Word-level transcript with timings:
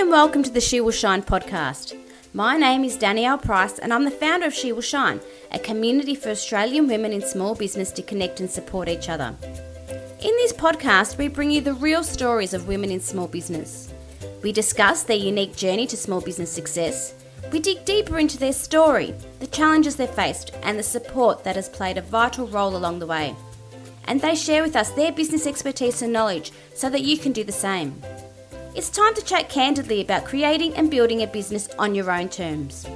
and 0.00 0.08
welcome 0.08 0.42
to 0.42 0.50
the 0.50 0.62
She 0.62 0.80
Will 0.80 0.92
Shine 0.92 1.22
podcast. 1.22 1.94
My 2.32 2.56
name 2.56 2.84
is 2.84 2.96
Danielle 2.96 3.36
Price, 3.36 3.78
and 3.78 3.92
I'm 3.92 4.04
the 4.04 4.10
founder 4.10 4.46
of 4.46 4.54
She 4.54 4.72
Will 4.72 4.80
Shine, 4.80 5.20
a 5.52 5.58
community 5.58 6.14
for 6.14 6.30
Australian 6.30 6.88
women 6.88 7.12
in 7.12 7.20
small 7.20 7.54
business 7.54 7.92
to 7.92 8.02
connect 8.02 8.40
and 8.40 8.50
support 8.50 8.88
each 8.88 9.10
other. 9.10 9.36
In 9.42 10.34
this 10.38 10.54
podcast, 10.54 11.18
we 11.18 11.28
bring 11.28 11.50
you 11.50 11.60
the 11.60 11.74
real 11.74 12.02
stories 12.02 12.54
of 12.54 12.66
women 12.66 12.90
in 12.90 12.98
small 12.98 13.28
business. 13.28 13.92
We 14.42 14.52
discuss 14.52 15.02
their 15.02 15.18
unique 15.18 15.54
journey 15.54 15.86
to 15.88 15.98
small 15.98 16.22
business 16.22 16.50
success. 16.50 17.12
We 17.52 17.60
dig 17.60 17.84
deeper 17.84 18.18
into 18.18 18.38
their 18.38 18.54
story, 18.54 19.14
the 19.40 19.48
challenges 19.48 19.96
they've 19.96 20.08
faced, 20.08 20.52
and 20.62 20.78
the 20.78 20.82
support 20.82 21.44
that 21.44 21.56
has 21.56 21.68
played 21.68 21.98
a 21.98 22.02
vital 22.02 22.46
role 22.46 22.74
along 22.74 23.00
the 23.00 23.06
way. 23.06 23.36
And 24.06 24.22
they 24.22 24.34
share 24.34 24.62
with 24.62 24.76
us 24.76 24.92
their 24.92 25.12
business 25.12 25.46
expertise 25.46 26.00
and 26.00 26.10
knowledge 26.10 26.52
so 26.74 26.88
that 26.88 27.02
you 27.02 27.18
can 27.18 27.32
do 27.32 27.44
the 27.44 27.52
same. 27.52 28.00
It's 28.72 28.88
time 28.88 29.14
to 29.14 29.22
chat 29.22 29.48
candidly 29.48 30.00
about 30.00 30.24
creating 30.24 30.76
and 30.76 30.92
building 30.92 31.22
a 31.22 31.26
business 31.26 31.68
on 31.76 31.92
your 31.92 32.08
own 32.08 32.28
terms. 32.28 32.86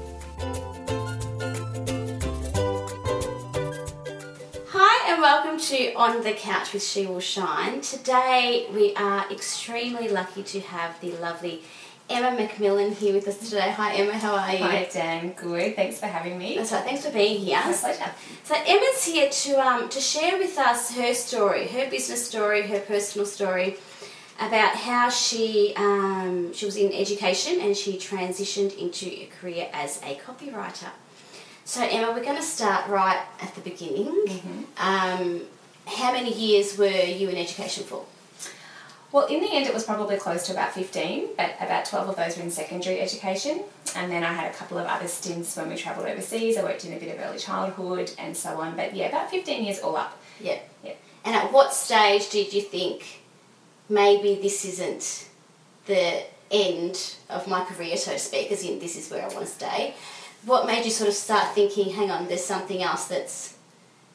Hi, 4.69 5.12
and 5.12 5.20
welcome 5.20 5.59
to 5.59 5.92
On 5.95 6.23
the 6.23 6.33
Couch 6.33 6.73
with 6.73 6.84
She 6.84 7.06
Will 7.06 7.19
Shine. 7.19 7.80
Today, 7.80 8.69
we 8.73 8.95
are 8.95 9.28
extremely 9.33 10.06
lucky 10.06 10.45
to 10.45 10.60
have 10.60 11.00
the 11.00 11.10
lovely 11.14 11.64
Emma 12.09 12.36
McMillan 12.36 12.95
here 12.95 13.12
with 13.12 13.27
us 13.27 13.38
today. 13.38 13.72
Hi, 13.72 13.95
Emma, 13.95 14.12
how 14.12 14.36
are 14.36 14.52
you? 14.52 14.59
Hi, 14.59 14.88
Dan. 14.92 15.33
Good. 15.33 15.75
Thanks 15.75 15.98
for 15.98 16.06
having 16.06 16.38
me. 16.38 16.56
That's 16.56 16.70
right. 16.70 16.84
Thanks 16.84 17.05
for 17.05 17.11
being 17.11 17.41
here. 17.41 17.56
My 17.56 17.72
pleasure. 17.72 18.12
So 18.45 18.55
Emma's 18.64 19.05
here 19.05 19.28
to 19.28 19.66
um, 19.66 19.88
to 19.88 20.00
share 20.00 20.38
with 20.38 20.56
us 20.56 20.95
her 20.95 21.14
story, 21.14 21.66
her 21.66 21.91
business 21.91 22.25
story, 22.25 22.62
her 22.69 22.78
personal 22.80 23.27
story 23.27 23.78
about 24.41 24.74
how 24.74 25.09
she 25.09 25.73
um, 25.77 26.52
she 26.52 26.66
was 26.66 26.77
in 26.77 26.92
education 26.92 27.61
and 27.61 27.77
she 27.77 27.97
transitioned 27.97 28.77
into 28.77 29.06
a 29.06 29.27
career 29.41 29.69
as 29.72 30.00
a 30.03 30.17
copywriter. 30.17 30.91
So 31.64 31.83
Emma, 31.83 32.12
we're 32.12 32.25
going 32.25 32.36
to 32.36 32.42
start 32.42 32.89
right 32.89 33.23
at 33.41 33.55
the 33.55 33.61
beginning. 33.62 34.67
Um, 34.77 35.42
how 35.86 36.12
many 36.12 36.33
years 36.33 36.77
were 36.77 36.89
you 36.89 37.28
in 37.28 37.36
education 37.36 37.84
for? 37.84 38.05
Well, 39.12 39.27
in 39.27 39.41
the 39.41 39.53
end, 39.53 39.67
it 39.67 39.73
was 39.73 39.84
probably 39.84 40.17
close 40.17 40.45
to 40.47 40.53
about 40.53 40.73
15, 40.73 41.28
but 41.36 41.55
about 41.61 41.84
12 41.84 42.08
of 42.08 42.17
those 42.17 42.36
were 42.36 42.42
in 42.42 42.51
secondary 42.51 43.01
education. 43.01 43.62
And 43.95 44.11
then 44.11 44.25
I 44.25 44.33
had 44.33 44.51
a 44.51 44.55
couple 44.55 44.77
of 44.77 44.86
other 44.86 45.06
stints 45.06 45.56
when 45.56 45.69
we 45.69 45.77
travelled 45.77 46.08
overseas. 46.08 46.56
I 46.56 46.64
worked 46.64 46.84
in 46.84 46.92
a 46.95 46.98
bit 46.98 47.14
of 47.17 47.25
early 47.25 47.39
childhood 47.39 48.11
and 48.19 48.36
so 48.36 48.61
on. 48.61 48.75
But 48.75 48.97
yeah, 48.97 49.06
about 49.06 49.30
15 49.30 49.64
years 49.64 49.78
all 49.78 49.97
up. 49.97 50.19
Yeah. 50.41 50.58
Yeah. 50.83 50.95
And 51.25 51.36
at 51.36 51.53
what 51.53 51.73
stage 51.73 52.28
did 52.28 52.53
you 52.53 52.61
think 52.61 53.20
maybe 53.88 54.36
this 54.40 54.64
isn't 54.64 55.28
the 55.86 56.22
end 56.50 57.16
of 57.28 57.46
my 57.48 57.64
career, 57.64 57.96
so 57.96 58.12
to 58.12 58.18
speak, 58.18 58.50
as 58.52 58.64
in 58.64 58.78
this 58.78 58.96
is 58.96 59.10
where 59.10 59.22
I 59.22 59.28
want 59.28 59.46
to 59.46 59.52
stay? 59.52 59.94
What 60.44 60.66
made 60.66 60.84
you 60.84 60.90
sort 60.90 61.08
of 61.08 61.14
start 61.14 61.54
thinking, 61.54 61.92
hang 61.92 62.10
on, 62.10 62.28
there's 62.28 62.44
something 62.44 62.82
else 62.82 63.06
that's 63.06 63.56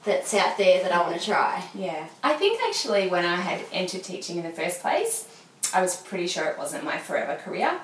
that's 0.05 0.33
out 0.33 0.57
there 0.57 0.81
that 0.81 0.93
I 0.93 1.01
want 1.01 1.19
to 1.19 1.25
try? 1.25 1.63
Yeah. 1.75 2.07
I 2.23 2.33
think 2.33 2.61
actually 2.63 3.09
when 3.09 3.25
I 3.25 3.35
had 3.35 3.61
entered 3.71 4.03
teaching 4.03 4.37
in 4.37 4.43
the 4.43 4.51
first 4.51 4.81
place, 4.81 5.27
I 5.73 5.81
was 5.81 5.97
pretty 5.97 6.27
sure 6.27 6.45
it 6.45 6.57
wasn't 6.57 6.83
my 6.83 6.97
forever 6.97 7.35
career. 7.35 7.79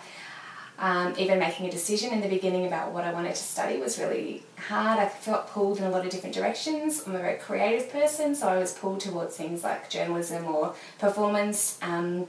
Um, 0.78 1.14
even 1.18 1.40
making 1.40 1.68
a 1.68 1.72
decision 1.72 2.12
in 2.12 2.20
the 2.20 2.28
beginning 2.28 2.68
about 2.68 2.92
what 2.92 3.06
I 3.06 3.14
wanted 3.14 3.34
to 3.36 3.42
study 3.42 3.80
was 3.80 3.98
really 3.98 4.44
hard. 4.58 5.00
I 5.00 5.08
felt 5.08 5.48
pulled 5.48 5.78
in 5.78 5.86
a 5.86 5.90
lot 5.90 6.06
of 6.06 6.12
different 6.12 6.36
directions. 6.36 7.04
I'm 7.08 7.16
a 7.16 7.20
very 7.20 7.38
creative 7.38 7.90
person, 7.90 8.36
so 8.36 8.50
I 8.50 8.58
was 8.58 8.74
pulled 8.74 9.00
towards 9.00 9.38
things 9.38 9.64
like 9.64 9.90
journalism 9.90 10.46
or 10.46 10.76
performance, 11.00 11.80
um, 11.82 12.28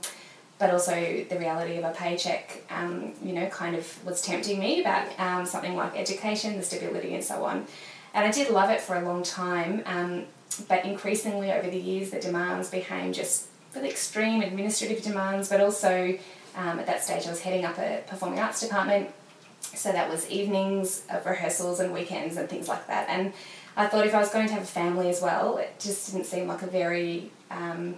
but 0.60 0.70
also 0.70 0.94
the 1.28 1.38
reality 1.38 1.76
of 1.76 1.84
a 1.84 1.90
paycheck, 1.90 2.62
um, 2.70 3.12
you 3.20 3.32
know, 3.32 3.46
kind 3.48 3.74
of 3.74 4.04
was 4.04 4.22
tempting 4.22 4.60
me 4.60 4.80
about 4.80 5.08
um, 5.18 5.44
something 5.44 5.74
like 5.74 5.96
education, 5.96 6.56
the 6.56 6.62
stability, 6.62 7.14
and 7.14 7.24
so 7.24 7.44
on. 7.44 7.66
And 8.14 8.24
I 8.24 8.30
did 8.30 8.48
love 8.50 8.70
it 8.70 8.80
for 8.80 8.96
a 8.96 9.04
long 9.04 9.24
time, 9.24 9.82
um, 9.86 10.24
but 10.68 10.84
increasingly 10.84 11.50
over 11.50 11.68
the 11.68 11.78
years, 11.78 12.10
the 12.10 12.20
demands 12.20 12.70
became 12.70 13.12
just 13.12 13.48
really 13.74 13.90
extreme 13.90 14.40
administrative 14.40 15.02
demands, 15.02 15.48
but 15.48 15.60
also 15.60 16.16
um, 16.56 16.78
at 16.78 16.86
that 16.86 17.04
stage 17.04 17.26
I 17.26 17.30
was 17.30 17.40
heading 17.40 17.64
up 17.64 17.78
a 17.78 18.02
performing 18.06 18.40
arts 18.40 18.60
department, 18.60 19.10
so 19.60 19.92
that 19.92 20.08
was 20.10 20.28
evenings 20.30 21.02
of 21.10 21.24
rehearsals 21.26 21.80
and 21.80 21.92
weekends 21.92 22.36
and 22.36 22.48
things 22.48 22.68
like 22.68 22.86
that. 22.86 23.08
And 23.08 23.32
I 23.76 23.86
thought 23.86 24.06
if 24.06 24.14
I 24.14 24.18
was 24.20 24.30
going 24.30 24.46
to 24.48 24.54
have 24.54 24.62
a 24.62 24.66
family 24.66 25.08
as 25.10 25.20
well, 25.20 25.58
it 25.58 25.74
just 25.78 26.10
didn't 26.12 26.26
seem 26.26 26.48
like 26.48 26.62
a 26.62 26.66
very 26.66 27.30
um, 27.50 27.96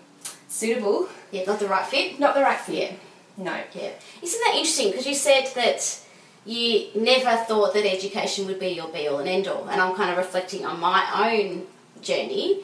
suitable, 0.48 1.08
Yeah, 1.30 1.44
not 1.47 1.60
the 1.60 1.68
right 1.68 1.86
fit. 1.86 2.18
not 2.18 2.34
the 2.34 2.42
right 2.42 2.58
fit. 2.58 2.94
No. 3.36 3.54
Yeah. 3.74 3.91
Isn't 4.20 4.41
that 4.41 4.54
interesting? 4.56 4.91
Because 4.91 5.06
you 5.06 5.14
said 5.14 5.48
that 5.54 6.00
you 6.44 6.88
never 6.97 7.36
thought 7.44 7.74
that 7.74 7.86
education 7.86 8.47
would 8.47 8.58
be 8.58 8.68
your 8.70 8.88
be 8.88 9.06
all 9.06 9.18
and 9.20 9.28
end 9.28 9.47
all. 9.47 9.68
And 9.68 9.80
I'm 9.80 9.94
kind 9.94 10.10
of 10.10 10.16
reflecting 10.16 10.64
on 10.66 10.80
my 10.80 11.04
own 11.30 11.66
journey. 12.02 12.62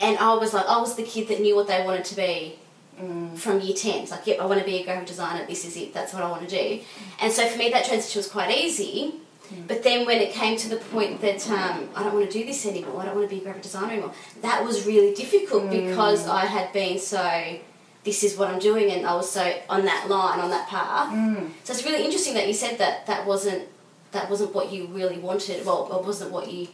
And 0.00 0.18
I 0.18 0.34
was 0.34 0.52
like, 0.54 0.66
I 0.66 0.78
was 0.78 0.94
the 0.94 1.02
kid 1.02 1.26
that 1.28 1.40
knew 1.40 1.56
what 1.56 1.66
they 1.66 1.82
wanted 1.84 2.04
to 2.06 2.14
be 2.16 2.56
from 3.36 3.60
year 3.60 3.74
10. 3.74 4.02
It's 4.02 4.10
like, 4.10 4.26
yep, 4.26 4.40
I 4.40 4.46
want 4.46 4.60
to 4.60 4.66
be 4.66 4.80
a 4.80 4.84
graphic 4.84 5.08
designer. 5.08 5.46
This 5.46 5.64
is 5.64 5.76
it. 5.76 5.92
That's 5.92 6.12
what 6.12 6.22
I 6.22 6.30
want 6.30 6.48
to 6.48 6.56
do. 6.56 6.80
And 7.20 7.32
so 7.32 7.46
for 7.46 7.58
me, 7.58 7.70
that 7.70 7.84
transition 7.84 8.18
was 8.18 8.28
quite 8.28 8.50
easy. 8.56 9.14
But 9.68 9.82
then 9.82 10.06
when 10.06 10.20
it 10.20 10.32
came 10.32 10.56
to 10.56 10.68
the 10.68 10.76
point 10.76 11.20
that 11.20 11.48
um, 11.50 11.88
I 11.94 12.02
don't 12.02 12.14
want 12.14 12.30
to 12.30 12.38
do 12.38 12.44
this 12.44 12.64
anymore, 12.66 13.02
I 13.02 13.04
don't 13.06 13.16
want 13.16 13.28
to 13.28 13.34
be 13.34 13.40
a 13.40 13.44
graphic 13.44 13.62
designer 13.62 13.92
anymore, 13.92 14.12
that 14.40 14.64
was 14.64 14.86
really 14.86 15.14
difficult 15.14 15.70
because 15.70 16.26
I 16.26 16.46
had 16.46 16.72
been 16.72 16.98
so 16.98 17.58
this 18.04 18.22
is 18.22 18.36
what 18.36 18.48
I'm 18.48 18.58
doing, 18.58 18.90
and 18.90 19.06
I 19.06 19.14
was 19.14 19.30
so 19.30 19.54
on 19.68 19.84
that 19.84 20.08
line, 20.08 20.38
on 20.38 20.50
that 20.50 20.68
path. 20.68 21.12
So 21.64 21.72
it's 21.72 21.84
really 21.84 22.04
interesting 22.04 22.34
that 22.34 22.46
you 22.46 22.54
said 22.54 22.78
that 22.78 23.06
that 23.06 23.26
wasn't 23.26 23.68
that 24.12 24.30
wasn't 24.30 24.54
what 24.54 24.72
you 24.72 24.86
really 24.86 25.18
wanted. 25.18 25.64
Well, 25.64 25.90
it 26.00 26.06
wasn't 26.06 26.30
what 26.30 26.50
you. 26.50 26.68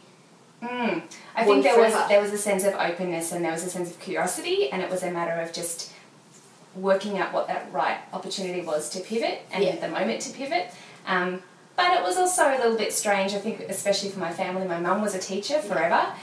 Mm. 0.61 1.01
I 1.35 1.43
think 1.43 1.63
there 1.63 1.79
was 1.79 1.93
there 2.07 2.21
was 2.21 2.31
a 2.31 2.37
sense 2.37 2.63
of 2.63 2.73
openness 2.75 3.31
and 3.31 3.43
there 3.43 3.51
was 3.51 3.63
a 3.63 3.69
sense 3.69 3.89
of 3.89 3.99
curiosity, 3.99 4.69
and 4.71 4.81
it 4.81 4.89
was 4.89 5.03
a 5.03 5.11
matter 5.11 5.41
of 5.41 5.51
just 5.53 5.91
working 6.75 7.17
out 7.17 7.33
what 7.33 7.47
that 7.47 7.71
right 7.71 7.97
opportunity 8.13 8.61
was 8.61 8.89
to 8.91 8.99
pivot 9.01 9.41
and 9.51 9.63
Yeah. 9.63 9.75
the 9.75 9.87
moment 9.89 10.21
to 10.21 10.31
pivot. 10.31 10.71
Um, 11.05 11.41
but 11.75 11.93
it 11.93 12.03
was 12.03 12.17
also 12.17 12.43
a 12.47 12.57
little 12.57 12.77
bit 12.77 12.93
strange. 12.93 13.33
I 13.33 13.39
think, 13.39 13.61
especially 13.61 14.09
for 14.09 14.19
my 14.19 14.31
family, 14.31 14.67
my 14.67 14.79
mum 14.79 15.01
was 15.01 15.15
a 15.15 15.19
teacher 15.19 15.59
forever. 15.59 16.13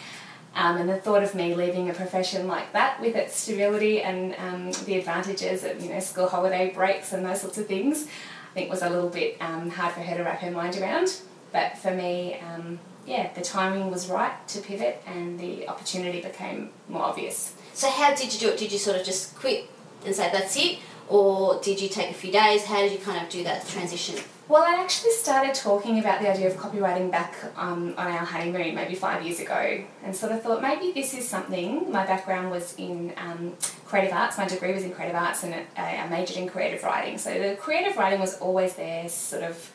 Um, 0.55 0.79
and 0.79 0.89
the 0.89 0.97
thought 0.97 1.23
of 1.23 1.35
me 1.35 1.55
leaving 1.55 1.89
a 1.91 1.95
profession 1.95 2.49
like 2.49 2.73
that 2.73 3.01
with 3.01 3.15
its 3.15 3.37
stability 3.37 4.03
and 4.03 4.35
um, 4.39 4.73
the 4.87 4.97
advantages 4.99 5.63
of 5.63 5.81
you 5.83 5.91
know 5.93 6.01
school 6.01 6.27
holiday 6.27 6.73
breaks 6.75 7.13
and 7.13 7.25
those 7.25 7.41
sorts 7.43 7.59
of 7.59 7.67
things, 7.67 8.07
I 8.51 8.55
think 8.55 8.71
was 8.71 8.83
a 8.83 8.89
little 8.91 9.11
bit 9.11 9.37
um, 9.41 9.71
hard 9.71 9.93
for 9.95 10.01
her 10.01 10.17
to 10.17 10.23
wrap 10.25 10.41
her 10.41 10.51
mind 10.51 10.77
around. 10.77 11.21
But 11.53 11.79
for 11.79 11.93
me, 11.93 12.39
um, 12.41 12.79
yeah, 13.07 13.33
the 13.35 13.41
timing 13.43 13.91
was 13.91 14.09
right 14.09 14.33
to 14.49 14.61
pivot 14.61 15.03
and 15.07 15.39
the 15.39 15.69
opportunity 15.69 16.21
became 16.21 16.71
more 16.89 17.03
obvious. 17.03 17.55
So 17.75 17.89
how 17.89 18.15
did 18.15 18.33
you 18.35 18.41
do 18.41 18.49
it? 18.49 18.59
Did 18.59 18.73
you 18.73 18.79
sort 18.79 18.97
of 18.97 19.05
just 19.05 19.35
quit 19.37 19.69
and 20.05 20.15
say 20.15 20.31
that's 20.33 20.57
it, 20.57 20.79
or 21.09 21.61
did 21.61 21.81
you 21.81 21.89
take 21.89 22.11
a 22.11 22.15
few 22.15 22.33
days? 22.33 22.65
How 22.65 22.81
did 22.81 22.93
you 22.93 22.99
kind 22.99 23.23
of 23.23 23.31
do 23.31 23.45
that 23.45 23.67
transition? 23.67 24.17
Well, 24.49 24.63
I 24.63 24.81
actually 24.83 25.13
started 25.13 25.55
talking 25.55 25.99
about 25.99 26.23
the 26.23 26.31
idea 26.31 26.47
of 26.47 26.55
copywriting 26.55 27.11
back 27.11 27.35
um, 27.57 27.93
on 27.99 28.07
our 28.07 28.25
honeymoon 28.25 28.75
maybe 28.75 28.95
five 28.95 29.23
years 29.23 29.41
ago 29.41 29.85
and 30.03 30.17
sort 30.17 30.33
of 30.33 30.43
thought 30.43 30.63
maybe 30.63 30.91
this 30.93 31.13
is 31.13 31.29
something. 31.29 31.93
My 31.93 32.07
background 32.07 32.51
was 32.51 32.75
in 32.79 33.13
um, 33.19 33.53
creative 33.85 34.15
arts, 34.15 34.39
my 34.39 34.47
degree 34.47 34.73
was 34.73 34.85
in 34.85 34.93
creative 34.93 35.17
arts 35.17 35.45
and 35.45 35.55
I 35.77 36.07
majored 36.09 36.39
in 36.39 36.49
creative 36.49 36.83
writing. 36.83 37.19
So 37.19 37.35
the 37.35 37.57
creative 37.57 37.99
writing 37.99 38.21
was 38.21 38.39
always 38.39 38.73
there, 38.75 39.07
sort 39.11 39.43
of 39.43 39.71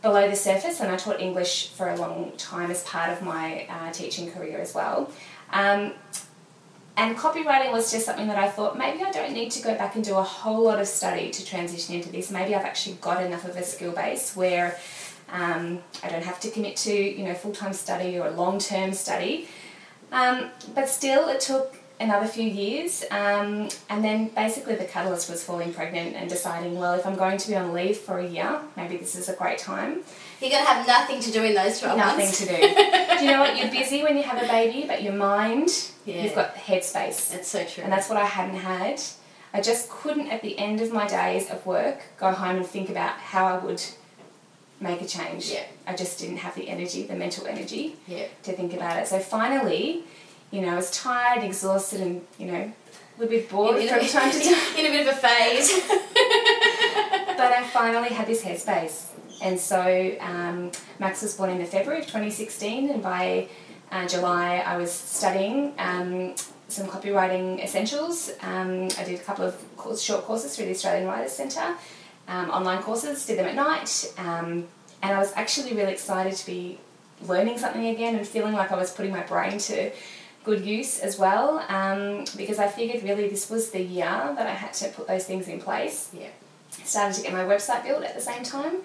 below 0.00 0.26
the 0.30 0.36
surface, 0.36 0.80
and 0.80 0.90
I 0.90 0.96
taught 0.96 1.20
English 1.20 1.68
for 1.72 1.90
a 1.90 1.96
long 1.96 2.32
time 2.38 2.70
as 2.70 2.82
part 2.84 3.10
of 3.10 3.20
my 3.20 3.66
uh, 3.68 3.92
teaching 3.92 4.30
career 4.30 4.58
as 4.58 4.74
well. 4.74 5.10
Um, 5.52 5.92
and 6.98 7.16
copywriting 7.16 7.70
was 7.70 7.92
just 7.92 8.04
something 8.04 8.26
that 8.26 8.38
I 8.38 8.48
thought 8.48 8.76
maybe 8.76 9.04
I 9.04 9.12
don't 9.12 9.32
need 9.32 9.52
to 9.52 9.62
go 9.62 9.74
back 9.76 9.94
and 9.94 10.04
do 10.04 10.16
a 10.16 10.22
whole 10.22 10.64
lot 10.64 10.80
of 10.80 10.88
study 10.88 11.30
to 11.30 11.46
transition 11.46 11.94
into 11.94 12.10
this. 12.10 12.30
Maybe 12.30 12.56
I've 12.56 12.64
actually 12.64 12.96
got 13.00 13.22
enough 13.22 13.44
of 13.44 13.56
a 13.56 13.62
skill 13.62 13.92
base 13.92 14.34
where 14.34 14.76
um, 15.30 15.80
I 16.02 16.08
don't 16.08 16.24
have 16.24 16.40
to 16.40 16.50
commit 16.50 16.76
to 16.78 16.92
you 16.92 17.24
know 17.24 17.34
full 17.34 17.52
time 17.52 17.72
study 17.72 18.18
or 18.18 18.28
long 18.30 18.58
term 18.58 18.92
study. 18.92 19.48
Um, 20.10 20.50
but 20.74 20.88
still, 20.88 21.28
it 21.28 21.40
took 21.40 21.76
another 22.00 22.26
few 22.26 22.48
years, 22.48 23.04
um, 23.10 23.68
and 23.90 24.02
then 24.02 24.28
basically 24.28 24.74
the 24.74 24.84
catalyst 24.84 25.30
was 25.30 25.44
falling 25.44 25.72
pregnant 25.72 26.16
and 26.16 26.28
deciding, 26.28 26.78
well, 26.78 26.94
if 26.94 27.06
I'm 27.06 27.16
going 27.16 27.38
to 27.38 27.48
be 27.48 27.54
on 27.56 27.72
leave 27.72 27.98
for 27.98 28.18
a 28.18 28.26
year, 28.26 28.60
maybe 28.76 28.96
this 28.96 29.14
is 29.14 29.28
a 29.28 29.34
great 29.34 29.58
time. 29.58 30.02
You're 30.40 30.50
going 30.50 30.64
to 30.64 30.70
have 30.70 30.86
nothing 30.86 31.20
to 31.20 31.32
do 31.32 31.42
in 31.42 31.54
those 31.54 31.80
12 31.80 31.98
Nothing 31.98 32.24
months. 32.26 32.38
to 32.38 32.46
do. 32.46 32.52
do 33.18 33.24
you 33.24 33.30
know 33.32 33.40
what? 33.40 33.56
You're 33.56 33.70
busy 33.70 34.02
when 34.02 34.16
you 34.16 34.22
have 34.22 34.42
a 34.42 34.46
baby, 34.46 34.86
but 34.86 35.02
your 35.02 35.14
mind, 35.14 35.68
Yeah. 36.04 36.22
you've 36.22 36.34
got 36.34 36.54
headspace. 36.54 37.30
That's 37.32 37.48
so 37.48 37.64
true. 37.64 37.82
And 37.82 37.92
that's 37.92 38.08
what 38.08 38.18
I 38.18 38.24
hadn't 38.24 38.56
had. 38.56 39.00
I 39.52 39.60
just 39.60 39.90
couldn't, 39.90 40.28
at 40.28 40.42
the 40.42 40.56
end 40.58 40.80
of 40.80 40.92
my 40.92 41.06
days 41.08 41.50
of 41.50 41.64
work, 41.66 42.02
go 42.18 42.30
home 42.30 42.56
and 42.56 42.66
think 42.66 42.88
about 42.90 43.16
how 43.18 43.46
I 43.46 43.58
would 43.58 43.82
make 44.80 45.00
a 45.00 45.06
change. 45.06 45.50
Yeah. 45.50 45.64
I 45.86 45.96
just 45.96 46.18
didn't 46.20 46.36
have 46.38 46.54
the 46.54 46.68
energy, 46.68 47.02
the 47.02 47.16
mental 47.16 47.46
energy 47.46 47.96
yeah. 48.06 48.26
to 48.44 48.52
think 48.52 48.74
about 48.74 49.00
it. 49.02 49.08
So 49.08 49.18
finally, 49.18 50.04
you 50.50 50.60
know, 50.60 50.72
I 50.72 50.76
was 50.76 50.90
tired, 50.92 51.42
exhausted, 51.42 52.00
and, 52.00 52.24
you 52.38 52.46
know, 52.46 52.72
a 53.18 53.20
little 53.20 53.28
bit 53.36 53.50
bored 53.50 53.78
in, 53.78 53.88
from 53.88 54.06
time 54.06 54.30
to 54.30 54.38
time. 54.38 54.76
in 54.78 54.86
a 54.86 54.90
bit 54.90 55.06
of 55.08 55.14
a 55.14 55.16
phase. 55.16 55.72
but 57.48 57.56
I 57.56 57.66
finally 57.66 58.10
had 58.10 58.26
this 58.26 58.44
headspace. 58.44 59.06
And 59.40 59.58
so 59.58 60.14
um, 60.20 60.70
Max 60.98 61.22
was 61.22 61.34
born 61.34 61.48
in 61.48 61.64
February 61.64 62.00
of 62.00 62.06
2016, 62.06 62.90
and 62.90 63.02
by 63.02 63.48
uh, 63.90 64.06
July 64.06 64.58
I 64.58 64.76
was 64.76 64.92
studying 64.92 65.72
um, 65.78 66.34
some 66.68 66.86
copywriting 66.86 67.64
essentials. 67.64 68.30
Um, 68.42 68.88
I 68.98 69.04
did 69.04 69.18
a 69.18 69.22
couple 69.22 69.46
of 69.46 69.76
course, 69.78 70.02
short 70.02 70.24
courses 70.24 70.54
through 70.54 70.66
the 70.66 70.72
Australian 70.72 71.06
Writers 71.06 71.32
Centre, 71.32 71.74
um, 72.26 72.50
online 72.50 72.82
courses, 72.82 73.24
did 73.24 73.38
them 73.38 73.46
at 73.46 73.54
night, 73.54 74.12
um, 74.18 74.66
and 75.02 75.16
I 75.16 75.18
was 75.18 75.32
actually 75.34 75.72
really 75.72 75.92
excited 75.92 76.34
to 76.34 76.44
be 76.44 76.78
learning 77.26 77.56
something 77.56 77.86
again 77.86 78.14
and 78.16 78.28
feeling 78.28 78.52
like 78.52 78.72
I 78.72 78.76
was 78.76 78.92
putting 78.92 79.12
my 79.12 79.22
brain 79.22 79.56
to 79.70 79.90
good 80.44 80.66
use 80.66 81.00
as 81.00 81.18
well 81.18 81.64
um, 81.70 82.26
because 82.36 82.58
I 82.58 82.68
figured 82.68 83.02
really 83.04 83.26
this 83.28 83.48
was 83.48 83.70
the 83.70 83.80
year 83.80 84.34
that 84.36 84.46
I 84.46 84.52
had 84.52 84.74
to 84.74 84.88
put 84.90 85.06
those 85.06 85.24
things 85.24 85.48
in 85.48 85.62
place. 85.62 86.10
Yeah. 86.12 86.28
Started 86.88 87.16
to 87.16 87.22
get 87.22 87.34
my 87.34 87.44
website 87.44 87.84
built 87.84 88.02
at 88.02 88.14
the 88.14 88.20
same 88.20 88.42
time, 88.42 88.76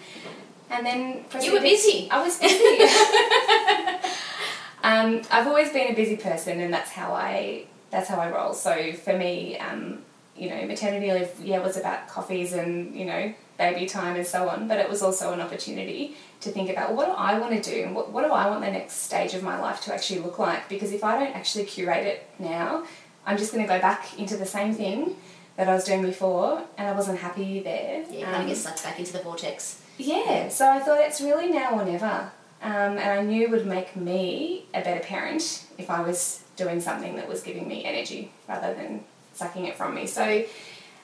and 0.69 0.85
then 0.85 1.23
You 1.41 1.53
were 1.53 1.61
busy. 1.61 2.09
I 2.11 2.21
was 2.21 2.37
busy. 2.37 2.83
um, 4.83 5.21
I've 5.31 5.47
always 5.47 5.71
been 5.71 5.93
a 5.93 5.95
busy 5.95 6.17
person, 6.17 6.59
and 6.59 6.73
that's 6.73 6.91
how 6.91 7.13
I 7.13 7.63
that's 7.91 8.09
how 8.09 8.19
I 8.19 8.29
roll. 8.29 8.53
So 8.53 8.91
for 8.91 9.17
me, 9.17 9.57
um, 9.57 9.99
you 10.35 10.49
know, 10.49 10.65
maternity 10.65 11.13
leave, 11.13 11.29
yeah, 11.41 11.59
was 11.59 11.77
about 11.77 12.09
coffees 12.09 12.51
and 12.51 12.93
you 12.93 13.05
know 13.05 13.33
baby 13.57 13.85
time 13.85 14.17
and 14.17 14.27
so 14.27 14.49
on, 14.49 14.67
but 14.67 14.79
it 14.79 14.89
was 14.89 15.01
also 15.01 15.31
an 15.31 15.39
opportunity 15.39 16.17
to 16.41 16.49
think 16.49 16.69
about 16.69 16.89
well, 16.89 16.97
what 16.97 17.05
do 17.05 17.13
I 17.13 17.39
want 17.39 17.63
to 17.63 17.71
do 17.71 17.83
and 17.83 17.95
what, 17.95 18.11
what 18.11 18.25
do 18.25 18.33
I 18.33 18.49
want 18.49 18.65
the 18.65 18.71
next 18.71 19.03
stage 19.03 19.33
of 19.33 19.43
my 19.43 19.57
life 19.61 19.79
to 19.83 19.93
actually 19.93 20.19
look 20.19 20.39
like? 20.39 20.67
Because 20.67 20.91
if 20.91 21.05
I 21.05 21.17
don't 21.17 21.33
actually 21.33 21.63
curate 21.63 22.05
it 22.05 22.29
now, 22.37 22.83
I'm 23.25 23.37
just 23.37 23.53
going 23.53 23.63
to 23.63 23.69
go 23.71 23.79
back 23.79 24.19
into 24.19 24.35
the 24.35 24.45
same 24.45 24.73
thing 24.73 25.15
that 25.57 25.69
I 25.69 25.73
was 25.73 25.83
doing 25.83 26.01
before, 26.01 26.63
and 26.77 26.87
I 26.87 26.93
wasn't 26.93 27.19
happy 27.19 27.59
there. 27.61 28.03
Yeah, 28.09 28.17
you 28.19 28.23
kind 28.25 28.35
Um, 28.37 28.41
of 28.41 28.47
get 28.47 28.57
sucked 28.57 28.83
back 28.83 28.99
into 28.99 29.13
the 29.13 29.19
vortex. 29.19 29.81
yeah, 29.97 30.49
so 30.49 30.67
I 30.69 30.79
thought 30.79 30.99
it's 30.99 31.21
really 31.21 31.47
now 31.49 31.79
or 31.79 31.85
never. 31.85 32.31
Um, 32.61 32.97
and 32.97 33.19
I 33.19 33.21
knew 33.21 33.43
it 33.43 33.51
would 33.51 33.65
make 33.67 33.95
me 33.95 34.65
a 34.73 34.81
better 34.81 35.01
parent 35.01 35.65
if 35.77 35.89
I 35.89 36.01
was 36.01 36.39
doing 36.55 36.79
something 36.79 37.15
that 37.17 37.27
was 37.27 37.41
giving 37.41 37.67
me 37.67 37.83
energy 37.83 38.31
rather 38.47 38.73
than 38.73 39.03
sucking 39.33 39.65
it 39.65 39.75
from 39.75 39.93
me. 39.95 40.07
So 40.07 40.43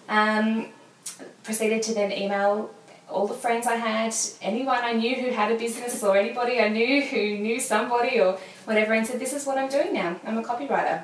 um, 0.08 0.68
proceeded 1.44 1.84
to 1.84 1.94
then 1.94 2.12
email 2.12 2.70
all 3.10 3.28
the 3.28 3.34
friends 3.34 3.68
I 3.68 3.76
had, 3.76 4.16
anyone 4.42 4.80
I 4.84 4.94
knew 4.94 5.16
who 5.16 5.32
had 5.32 5.52
a 5.52 5.58
business 5.58 6.02
or 6.04 6.16
anybody 6.16 6.60
I 6.62 6.70
knew 6.70 7.02
who 7.02 7.38
knew 7.40 7.60
somebody 7.60 8.20
or 8.22 8.38
whatever, 8.66 8.94
and 8.94 9.06
said, 9.06 9.20
This 9.20 9.34
is 9.34 9.46
what 9.46 9.58
I'm 9.58 9.68
doing 9.70 9.94
now. 9.94 10.16
I'm 10.26 10.38
a 10.38 10.44
copywriter. 10.44 11.04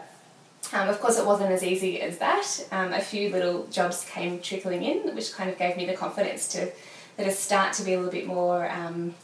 Um, 0.73 0.89
of 0.89 1.00
course, 1.00 1.17
it 1.17 1.25
wasn't 1.25 1.51
as 1.51 1.63
easy 1.63 2.01
as 2.01 2.17
that. 2.19 2.45
Um, 2.71 2.91
a 2.94 3.00
few 3.01 3.29
little 3.29 3.67
jobs 3.67 4.06
came 4.09 4.39
trickling 4.41 4.83
in, 4.83 5.15
which 5.15 5.33
kind 5.33 5.50
of 5.50 5.57
gave 5.57 5.77
me 5.77 5.85
the 5.85 5.94
confidence 5.94 6.47
to 6.50 6.71
to 7.17 7.31
start 7.31 7.71
to 7.73 7.83
be 7.83 7.94
a 7.94 7.97
little 7.97 8.12
bit 8.12 8.27
more 8.27 8.69
um, 8.69 9.15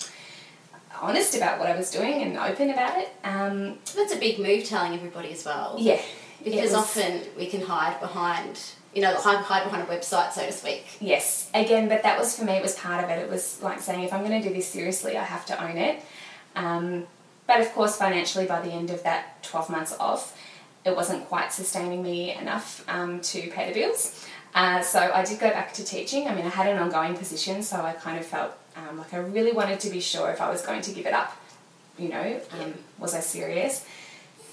honest 1.01 1.35
about 1.35 1.59
what 1.59 1.67
I 1.67 1.75
was 1.75 1.91
doing 1.91 2.21
and 2.21 2.38
open 2.38 2.69
about 2.69 2.97
it. 2.99 3.09
Um, 3.23 3.79
That's 3.95 4.13
a 4.13 4.17
big 4.17 4.39
move 4.39 4.63
telling 4.65 4.93
everybody 4.93 5.31
as 5.31 5.43
well. 5.45 5.75
yeah, 5.77 5.99
Because 6.43 6.71
was- 6.71 6.73
often 6.97 7.21
we 7.38 7.47
can 7.47 7.61
hide 7.61 7.99
behind, 7.99 8.59
you 8.94 9.01
know, 9.01 9.13
hide, 9.15 9.39
hide 9.44 9.63
behind 9.65 9.83
a 9.83 9.85
website, 9.91 10.31
so 10.31 10.45
to 10.45 10.51
speak. 10.53 10.85
Yes, 11.01 11.49
again, 11.53 11.89
but 11.89 12.03
that 12.03 12.17
was 12.17 12.37
for 12.37 12.45
me, 12.45 12.53
it 12.53 12.61
was 12.61 12.75
part 12.75 13.03
of 13.03 13.09
it. 13.09 13.19
It 13.19 13.29
was 13.29 13.61
like 13.61 13.79
saying, 13.81 14.03
if 14.03 14.13
I'm 14.13 14.25
going 14.25 14.41
to 14.41 14.47
do 14.47 14.53
this 14.53 14.67
seriously, 14.69 15.17
I 15.17 15.23
have 15.23 15.45
to 15.47 15.61
own 15.61 15.77
it. 15.77 16.01
Um, 16.55 17.07
but 17.47 17.59
of 17.59 17.73
course, 17.73 17.97
financially, 17.97 18.45
by 18.45 18.61
the 18.61 18.71
end 18.71 18.89
of 18.89 19.03
that 19.03 19.44
12 19.44 19.69
months 19.69 19.95
off, 19.99 20.37
it 20.86 20.95
wasn't 20.95 21.25
quite 21.28 21.54
sustaining 21.54 22.01
me 22.04 22.33
enough 22.33 22.83
um, 22.88 23.22
to 23.22 23.42
pay 23.50 23.68
the 23.68 23.74
bills. 23.80 24.28
Uh, 24.54 24.81
so 24.81 25.00
I 25.00 25.24
did 25.24 25.39
go 25.39 25.50
back 25.50 25.74
to 25.74 25.83
teaching. 25.86 26.28
I 26.28 26.36
mean, 26.36 26.45
I 26.45 26.50
had 26.50 26.68
an 26.68 26.78
ongoing 26.78 27.16
position, 27.16 27.63
so 27.63 27.78
I 27.81 27.94
kind 27.94 28.19
of 28.19 28.25
felt 28.25 28.51
um, 28.75 28.98
like 28.98 29.13
I 29.13 29.18
really 29.18 29.51
wanted 29.54 29.80
to 29.81 29.89
be 29.89 30.00
sure 30.01 30.30
if 30.31 30.42
I 30.42 30.50
was 30.50 30.62
going 30.62 30.81
to 30.81 30.92
give 30.92 31.06
it 31.06 31.13
up. 31.13 31.38
You 31.98 32.10
know, 32.10 32.39
um, 32.60 32.74
was 33.00 33.13
I 33.13 33.19
serious? 33.19 33.86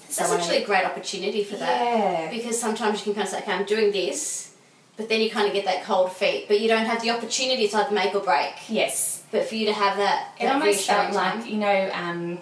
So 0.09 0.21
That's 0.21 0.31
I- 0.31 0.37
actually 0.37 0.63
a 0.63 0.65
great 0.65 0.85
opportunity 0.85 1.43
for 1.43 1.57
that. 1.57 1.81
Yeah. 1.81 2.29
Because 2.31 2.59
sometimes 2.59 2.99
you 2.99 3.03
can 3.05 3.13
kind 3.15 3.27
of 3.27 3.31
say, 3.33 3.39
okay, 3.39 3.51
I'm 3.53 3.65
doing 3.65 3.91
this, 3.91 4.53
but 4.97 5.09
then 5.09 5.21
you 5.21 5.29
kind 5.29 5.47
of 5.47 5.53
get 5.53 5.65
that 5.65 5.83
cold 5.83 6.11
feet, 6.11 6.45
but 6.47 6.59
you 6.61 6.67
don't 6.67 6.85
have 6.85 7.01
the 7.01 7.09
opportunity 7.11 7.67
to 7.67 7.77
either 7.77 7.93
make 7.93 8.13
or 8.15 8.19
break. 8.21 8.53
Yes, 8.69 9.23
But 9.31 9.47
for 9.47 9.55
you 9.55 9.65
to 9.67 9.73
have 9.73 9.97
that, 9.97 10.33
it 10.39 10.47
almost 10.47 10.85
felt 10.87 11.13
time. 11.13 11.39
like 11.39 11.49
you 11.49 11.57
know 11.57 11.89
um, 11.93 12.39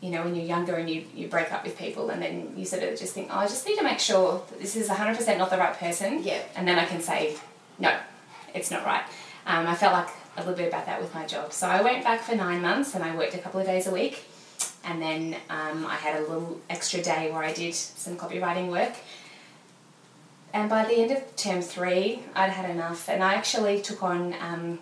you 0.00 0.10
know 0.10 0.22
when 0.22 0.34
you're 0.34 0.44
younger 0.44 0.74
and 0.74 0.88
you, 0.90 1.04
you 1.14 1.26
break 1.28 1.52
up 1.52 1.64
with 1.64 1.76
people 1.78 2.10
and 2.10 2.20
then 2.22 2.52
you 2.56 2.64
sort 2.64 2.82
of 2.82 2.98
just 2.98 3.14
think 3.14 3.28
oh 3.30 3.38
i 3.38 3.46
just 3.46 3.66
need 3.66 3.76
to 3.76 3.84
make 3.84 3.98
sure 3.98 4.42
that 4.50 4.58
this 4.60 4.76
is 4.76 4.88
100% 4.88 5.38
not 5.38 5.50
the 5.50 5.56
right 5.58 5.74
person. 5.78 6.22
Yeah. 6.22 6.42
and 6.54 6.68
then 6.68 6.78
i 6.78 6.84
can 6.84 7.00
say 7.00 7.36
no 7.78 7.96
it's 8.54 8.70
not 8.70 8.84
right. 8.84 9.02
Um, 9.46 9.66
i 9.66 9.74
felt 9.74 9.92
like 9.92 10.08
a 10.36 10.40
little 10.40 10.54
bit 10.54 10.68
about 10.68 10.86
that 10.86 11.00
with 11.00 11.14
my 11.14 11.26
job. 11.26 11.52
So 11.52 11.66
i 11.66 11.80
went 11.82 12.04
back 12.04 12.22
for 12.22 12.34
nine 12.34 12.60
months 12.62 12.94
and 12.94 13.02
i 13.02 13.14
worked 13.16 13.34
a 13.34 13.38
couple 13.38 13.60
of 13.60 13.66
days 13.66 13.86
a 13.86 13.90
week. 13.92 14.24
And 14.84 15.02
then 15.02 15.36
um, 15.50 15.86
i 15.86 15.94
had 15.96 16.16
a 16.16 16.20
little 16.20 16.60
extra 16.68 17.02
day 17.02 17.30
where 17.32 17.42
i 17.42 17.52
did 17.52 17.74
some 17.74 18.16
copywriting 18.16 18.68
work. 18.70 18.94
And 20.52 20.70
by 20.70 20.84
the 20.84 20.94
end 20.94 21.10
of 21.10 21.36
term 21.36 21.62
three 21.62 22.20
i'd 22.34 22.50
had 22.50 22.68
enough. 22.70 23.08
And 23.08 23.22
i 23.22 23.34
actually 23.34 23.80
took 23.80 24.02
on 24.02 24.34
um, 24.40 24.78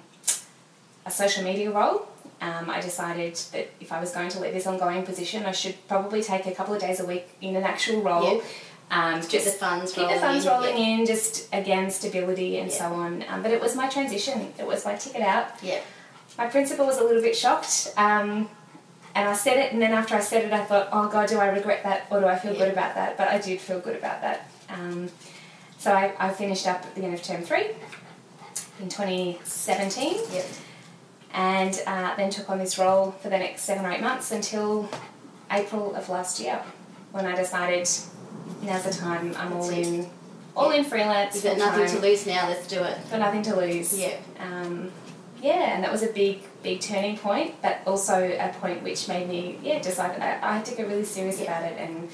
a 1.06 1.10
social 1.10 1.44
media 1.44 1.70
role. 1.70 2.08
Um, 2.44 2.68
I 2.68 2.78
decided 2.80 3.36
that 3.52 3.68
if 3.80 3.90
I 3.90 3.98
was 4.00 4.10
going 4.12 4.28
to 4.30 4.40
leave 4.40 4.52
this 4.52 4.66
ongoing 4.66 5.02
position, 5.04 5.46
I 5.46 5.52
should 5.52 5.76
probably 5.88 6.22
take 6.22 6.44
a 6.46 6.52
couple 6.52 6.74
of 6.74 6.80
days 6.80 7.00
a 7.00 7.06
week 7.06 7.26
in 7.40 7.56
an 7.56 7.62
actual 7.64 8.02
role. 8.02 8.42
Um, 8.90 9.20
Keep 9.22 9.30
just 9.30 9.44
the 9.46 9.50
funds 9.52 9.92
keep 9.92 10.02
rolling 10.02 10.14
the 10.16 10.20
funds 10.20 10.44
in, 10.44 10.50
rolling 10.52 10.76
in, 10.76 11.06
just 11.06 11.48
again 11.54 11.90
stability 11.90 12.58
and 12.58 12.70
Yeah. 12.70 12.76
so 12.80 12.84
on. 12.92 13.24
Um, 13.30 13.42
but 13.42 13.50
it 13.50 13.60
was 13.62 13.74
my 13.74 13.88
transition. 13.88 14.52
It 14.58 14.66
was 14.66 14.84
my 14.84 14.94
ticket 14.94 15.22
out. 15.22 15.46
Yeah. 15.62 15.80
My 16.36 16.46
principal 16.46 16.84
was 16.84 16.98
a 16.98 17.04
little 17.04 17.22
bit 17.22 17.34
shocked. 17.34 17.92
Um, 17.96 18.50
and 19.14 19.26
I 19.28 19.32
said 19.32 19.56
it, 19.56 19.72
and 19.72 19.80
then 19.80 19.92
after 19.92 20.14
I 20.14 20.20
said 20.20 20.44
it, 20.44 20.52
I 20.52 20.64
thought, 20.64 20.88
oh 20.92 21.08
God, 21.08 21.28
do 21.28 21.38
I 21.38 21.46
regret 21.48 21.82
that 21.84 22.06
or 22.10 22.20
do 22.20 22.26
I 22.26 22.36
feel 22.38 22.52
Yeah. 22.52 22.58
good 22.66 22.72
about 22.72 22.94
that? 22.96 23.16
But 23.16 23.28
I 23.28 23.38
did 23.38 23.58
feel 23.58 23.80
good 23.80 23.96
about 23.96 24.20
that. 24.20 24.50
Um, 24.68 25.08
so 25.78 25.92
I, 25.92 26.12
I 26.18 26.28
finished 26.30 26.66
up 26.66 26.82
at 26.84 26.94
the 26.94 27.04
end 27.04 27.14
of 27.14 27.22
term 27.22 27.40
three 27.42 27.68
in 28.80 28.88
2017 28.90 30.18
Yep. 30.32 30.46
And 31.34 31.82
uh, 31.86 32.14
then 32.16 32.30
took 32.30 32.48
on 32.48 32.58
this 32.58 32.78
role 32.78 33.10
for 33.20 33.28
the 33.28 33.38
next 33.38 33.62
seven 33.62 33.84
or 33.84 33.90
eight 33.90 34.00
months 34.00 34.30
until 34.30 34.88
April 35.50 35.94
of 35.94 36.08
last 36.08 36.40
year 36.40 36.62
when 37.12 37.26
I 37.26 37.34
decided 37.34 37.88
now's 38.62 38.84
the 38.84 38.92
time 38.92 39.34
I'm 39.36 39.52
all 39.52 39.68
in 39.68 40.08
all 40.56 40.70
in 40.70 40.84
freelance 40.84 41.34
You've 41.34 41.44
got 41.44 41.58
nothing 41.58 41.88
to 41.96 41.98
lose 42.00 42.26
now, 42.26 42.48
let's 42.48 42.66
do 42.68 42.82
it. 42.82 42.96
got 43.10 43.18
nothing 43.18 43.42
to 43.42 43.56
lose 43.56 43.98
Yeah. 43.98 44.16
um, 44.38 44.90
yeah 45.42 45.74
and 45.74 45.82
that 45.84 45.90
was 45.92 46.02
a 46.02 46.08
big 46.12 46.40
big 46.62 46.80
turning 46.80 47.18
point 47.18 47.60
but 47.60 47.80
also 47.86 48.16
a 48.24 48.48
point 48.60 48.82
which 48.82 49.08
made 49.08 49.28
me 49.28 49.58
yeah 49.62 49.80
decide 49.80 50.20
I, 50.20 50.38
I 50.50 50.56
had 50.56 50.64
to 50.66 50.74
get 50.76 50.86
really 50.86 51.04
serious 51.04 51.40
Yeah. 51.40 51.58
about 51.58 51.72
it 51.72 51.78
and 51.78 52.08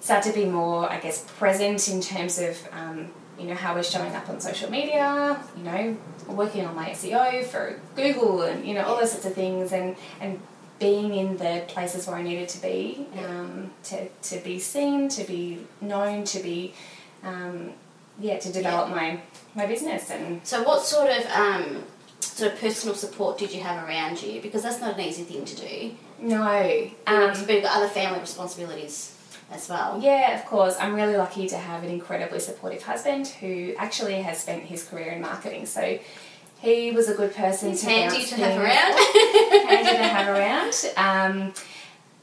start 0.00 0.22
to 0.24 0.32
be 0.32 0.44
more 0.44 0.90
I 0.90 1.00
guess 1.00 1.24
present 1.38 1.88
in 1.88 2.00
terms 2.02 2.38
of 2.38 2.56
um, 2.72 3.08
you 3.38 3.46
know 3.46 3.54
how 3.54 3.74
we're 3.74 3.82
showing 3.82 4.14
up 4.14 4.28
on 4.28 4.40
social 4.40 4.70
media 4.70 5.38
you 5.56 5.64
know 5.64 5.96
working 6.28 6.64
on 6.64 6.74
my 6.74 6.90
SEO 6.90 7.44
for 7.44 7.80
Google 7.96 8.42
and 8.42 8.64
you 8.66 8.74
know 8.74 8.84
all 8.84 8.98
those 8.98 9.12
sorts 9.12 9.26
of 9.26 9.34
things 9.34 9.72
and 9.72 9.96
and 10.20 10.40
being 10.78 11.14
in 11.14 11.36
the 11.36 11.64
places 11.68 12.06
where 12.06 12.16
I 12.16 12.22
needed 12.22 12.48
to 12.50 12.62
be 12.62 13.06
um, 13.24 13.70
to, 13.84 14.08
to 14.08 14.38
be 14.40 14.58
seen 14.58 15.08
to 15.10 15.24
be 15.24 15.66
known 15.80 16.24
to 16.24 16.40
be 16.40 16.74
um, 17.22 17.70
yeah 18.18 18.38
to 18.38 18.52
develop 18.52 18.90
my 18.90 19.20
my 19.54 19.66
business 19.66 20.10
and 20.10 20.40
So, 20.46 20.62
what 20.62 20.82
sort 20.82 21.10
of 21.10 21.26
um, 21.26 21.84
sort 22.20 22.52
of 22.52 22.60
personal 22.60 22.94
support 22.94 23.38
did 23.38 23.52
you 23.52 23.60
have 23.62 23.86
around 23.88 24.22
you? 24.22 24.40
Because 24.40 24.62
that's 24.62 24.80
not 24.80 24.94
an 24.94 25.00
easy 25.00 25.22
thing 25.22 25.44
to 25.44 25.56
do. 25.56 25.92
no 26.20 26.42
Um, 27.06 27.30
um, 27.30 27.30
but 27.46 27.50
you've 27.50 27.62
got 27.62 27.76
other 27.76 27.88
family 27.88 28.20
responsibilities 28.20 29.13
as 29.50 29.68
well. 29.68 30.00
Yeah, 30.02 30.38
of 30.38 30.46
course. 30.46 30.76
I'm 30.80 30.94
really 30.94 31.16
lucky 31.16 31.48
to 31.48 31.56
have 31.56 31.82
an 31.84 31.90
incredibly 31.90 32.40
supportive 32.40 32.82
husband 32.82 33.26
who 33.28 33.74
actually 33.78 34.22
has 34.22 34.38
spent 34.42 34.62
his 34.64 34.84
career 34.84 35.12
in 35.12 35.20
marketing. 35.20 35.66
So 35.66 35.98
he 36.60 36.90
was 36.92 37.08
a 37.08 37.14
good 37.14 37.34
person 37.34 37.70
It's 37.72 37.82
to 37.82 37.90
handy 37.90 38.24
to 38.24 38.34
have 38.36 38.60
around. 38.60 39.68
handy 39.68 39.90
to 39.90 40.04
have 40.04 40.28
around. 40.28 40.74
Um, 40.96 41.54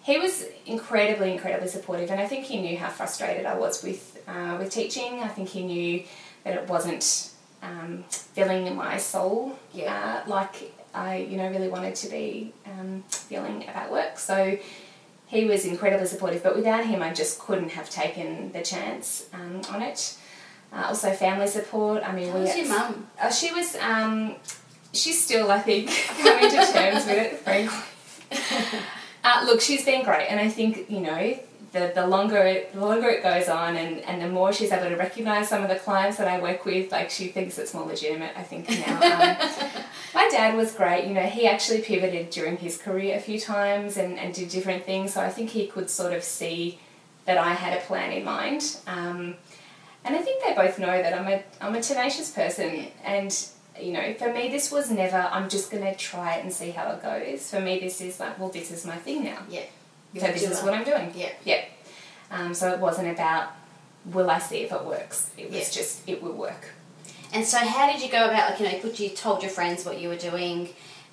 he 0.03 0.17
was 0.17 0.45
incredibly, 0.65 1.31
incredibly 1.31 1.67
supportive, 1.67 2.09
and 2.09 2.19
I 2.19 2.25
think 2.25 2.45
he 2.45 2.59
knew 2.59 2.75
how 2.75 2.89
frustrated 2.89 3.45
I 3.45 3.55
was 3.55 3.83
with 3.83 4.19
uh, 4.27 4.55
with 4.57 4.71
teaching. 4.71 5.19
I 5.21 5.27
think 5.27 5.49
he 5.49 5.63
knew 5.63 6.03
that 6.43 6.55
it 6.55 6.67
wasn't 6.67 7.29
um, 7.61 8.03
filling 8.09 8.75
my 8.75 8.97
soul 8.97 9.59
Yeah. 9.73 10.23
uh, 10.25 10.29
like 10.29 10.73
I, 10.93 11.17
you 11.17 11.37
know, 11.37 11.47
really 11.49 11.67
wanted 11.67 11.93
to 11.97 12.09
be 12.09 12.51
um, 12.65 13.03
feeling 13.09 13.63
about 13.69 13.91
work. 13.91 14.17
So 14.17 14.57
he 15.31 15.45
was 15.45 15.63
incredibly 15.63 16.07
supportive, 16.07 16.43
but 16.43 16.57
without 16.57 16.85
him, 16.85 17.01
I 17.01 17.13
just 17.13 17.39
couldn't 17.39 17.69
have 17.69 17.89
taken 17.89 18.51
the 18.51 18.61
chance 18.61 19.27
um, 19.33 19.61
on 19.73 19.81
it. 19.81 20.17
Uh, 20.73 20.87
also, 20.89 21.13
family 21.13 21.47
support. 21.47 22.03
I 22.05 22.13
mean, 22.13 22.27
How 22.27 22.35
we 22.35 22.41
was 22.41 22.57
your 22.57 22.67
mum? 22.67 23.07
uh, 23.17 23.31
she 23.31 23.53
was. 23.53 23.77
Um, 23.77 24.35
she's 24.93 25.23
still, 25.23 25.49
I 25.49 25.59
think, 25.59 25.89
coming 26.21 26.49
to 26.49 26.73
terms 26.73 27.05
with 27.05 27.17
it. 27.17 27.39
Frankly, 27.39 27.77
uh, 29.23 29.43
look, 29.45 29.61
she's 29.61 29.85
been 29.85 30.03
great, 30.03 30.27
and 30.27 30.37
I 30.37 30.49
think 30.49 30.89
you 30.89 30.99
know 30.99 31.39
the, 31.71 31.93
the 31.95 32.05
longer 32.05 32.37
it, 32.37 32.73
the 32.73 32.85
longer 32.85 33.07
it 33.07 33.23
goes 33.23 33.47
on 33.47 33.77
and, 33.77 33.99
and 33.99 34.21
the 34.21 34.27
more 34.27 34.51
she's 34.51 34.71
able 34.71 34.89
to 34.89 34.97
recognize 34.97 35.47
some 35.47 35.63
of 35.63 35.69
the 35.69 35.75
clients 35.75 36.17
that 36.17 36.27
I 36.27 36.41
work 36.41 36.65
with, 36.65 36.91
like 36.91 37.09
she 37.09 37.27
thinks 37.27 37.57
it's 37.57 37.73
more 37.73 37.85
legitimate, 37.85 38.31
I 38.35 38.43
think 38.43 38.69
now. 38.69 38.95
Um, 38.99 39.80
my 40.13 40.27
dad 40.29 40.55
was 40.55 40.73
great, 40.73 41.07
you 41.07 41.13
know, 41.13 41.21
he 41.23 41.47
actually 41.47 41.81
pivoted 41.81 42.29
during 42.29 42.57
his 42.57 42.77
career 42.77 43.15
a 43.15 43.19
few 43.19 43.39
times 43.39 43.97
and, 43.97 44.19
and 44.19 44.33
did 44.33 44.49
different 44.49 44.85
things, 44.85 45.13
so 45.13 45.21
I 45.21 45.29
think 45.29 45.49
he 45.51 45.67
could 45.67 45.89
sort 45.89 46.13
of 46.13 46.23
see 46.23 46.79
that 47.25 47.37
I 47.37 47.53
had 47.53 47.77
a 47.77 47.81
plan 47.81 48.11
in 48.11 48.23
mind. 48.25 48.77
Um, 48.87 49.35
and 50.03 50.15
I 50.15 50.19
think 50.19 50.43
they 50.43 50.53
both 50.55 50.79
know 50.79 51.01
that 51.01 51.13
I'm 51.13 51.27
a, 51.27 51.43
I'm 51.61 51.75
a 51.75 51.81
tenacious 51.81 52.31
person 52.31 52.87
and 53.03 53.47
you 53.79 53.93
know, 53.93 54.13
for 54.15 54.31
me, 54.33 54.49
this 54.49 54.71
was 54.71 54.91
never, 54.91 55.17
I'm 55.17 55.49
just 55.49 55.71
going 55.71 55.83
to 55.83 55.95
try 55.95 56.35
it 56.35 56.43
and 56.43 56.51
see 56.51 56.71
how 56.71 56.91
it 56.91 57.01
goes. 57.01 57.49
For 57.49 57.59
me, 57.59 57.79
this 57.79 58.01
is 58.01 58.19
like, 58.19 58.37
well, 58.37 58.49
this 58.49 58.69
is 58.69 58.85
my 58.85 58.97
thing 58.97 59.23
now. 59.23 59.39
Yeah. 59.49 59.63
So 60.13 60.27
this 60.27 60.43
is 60.43 60.61
what 60.61 60.73
I'm 60.73 60.83
doing. 60.83 61.13
Yeah. 61.15 61.31
Yeah. 61.45 61.63
Um, 62.29 62.53
so 62.53 62.69
it 62.71 62.79
wasn't 62.79 63.07
about, 63.09 63.53
will 64.05 64.29
I 64.29 64.39
see 64.39 64.57
if 64.57 64.71
it 64.73 64.83
works? 64.83 65.31
It 65.37 65.49
was 65.49 65.55
Yeah. 65.55 65.81
just, 65.81 66.07
it 66.07 66.21
will 66.21 66.33
work. 66.33 66.73
And 67.33 67.45
so, 67.45 67.57
how 67.57 67.91
did 67.91 68.01
you 68.01 68.09
go 68.11 68.25
about, 68.25 68.51
like, 68.51 68.59
you 68.59 68.65
know, 68.65 68.79
put 68.81 68.99
you 68.99 69.09
told 69.09 69.41
your 69.41 69.51
friends 69.51 69.85
what 69.85 69.99
you 70.01 70.09
were 70.09 70.17
doing, 70.17 70.69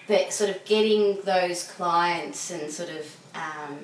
but 0.06 0.32
sort 0.32 0.50
of 0.50 0.64
getting 0.64 1.18
those 1.24 1.64
clients 1.64 2.50
and 2.50 2.70
sort 2.70 2.90
of 2.90 3.16
um, 3.34 3.78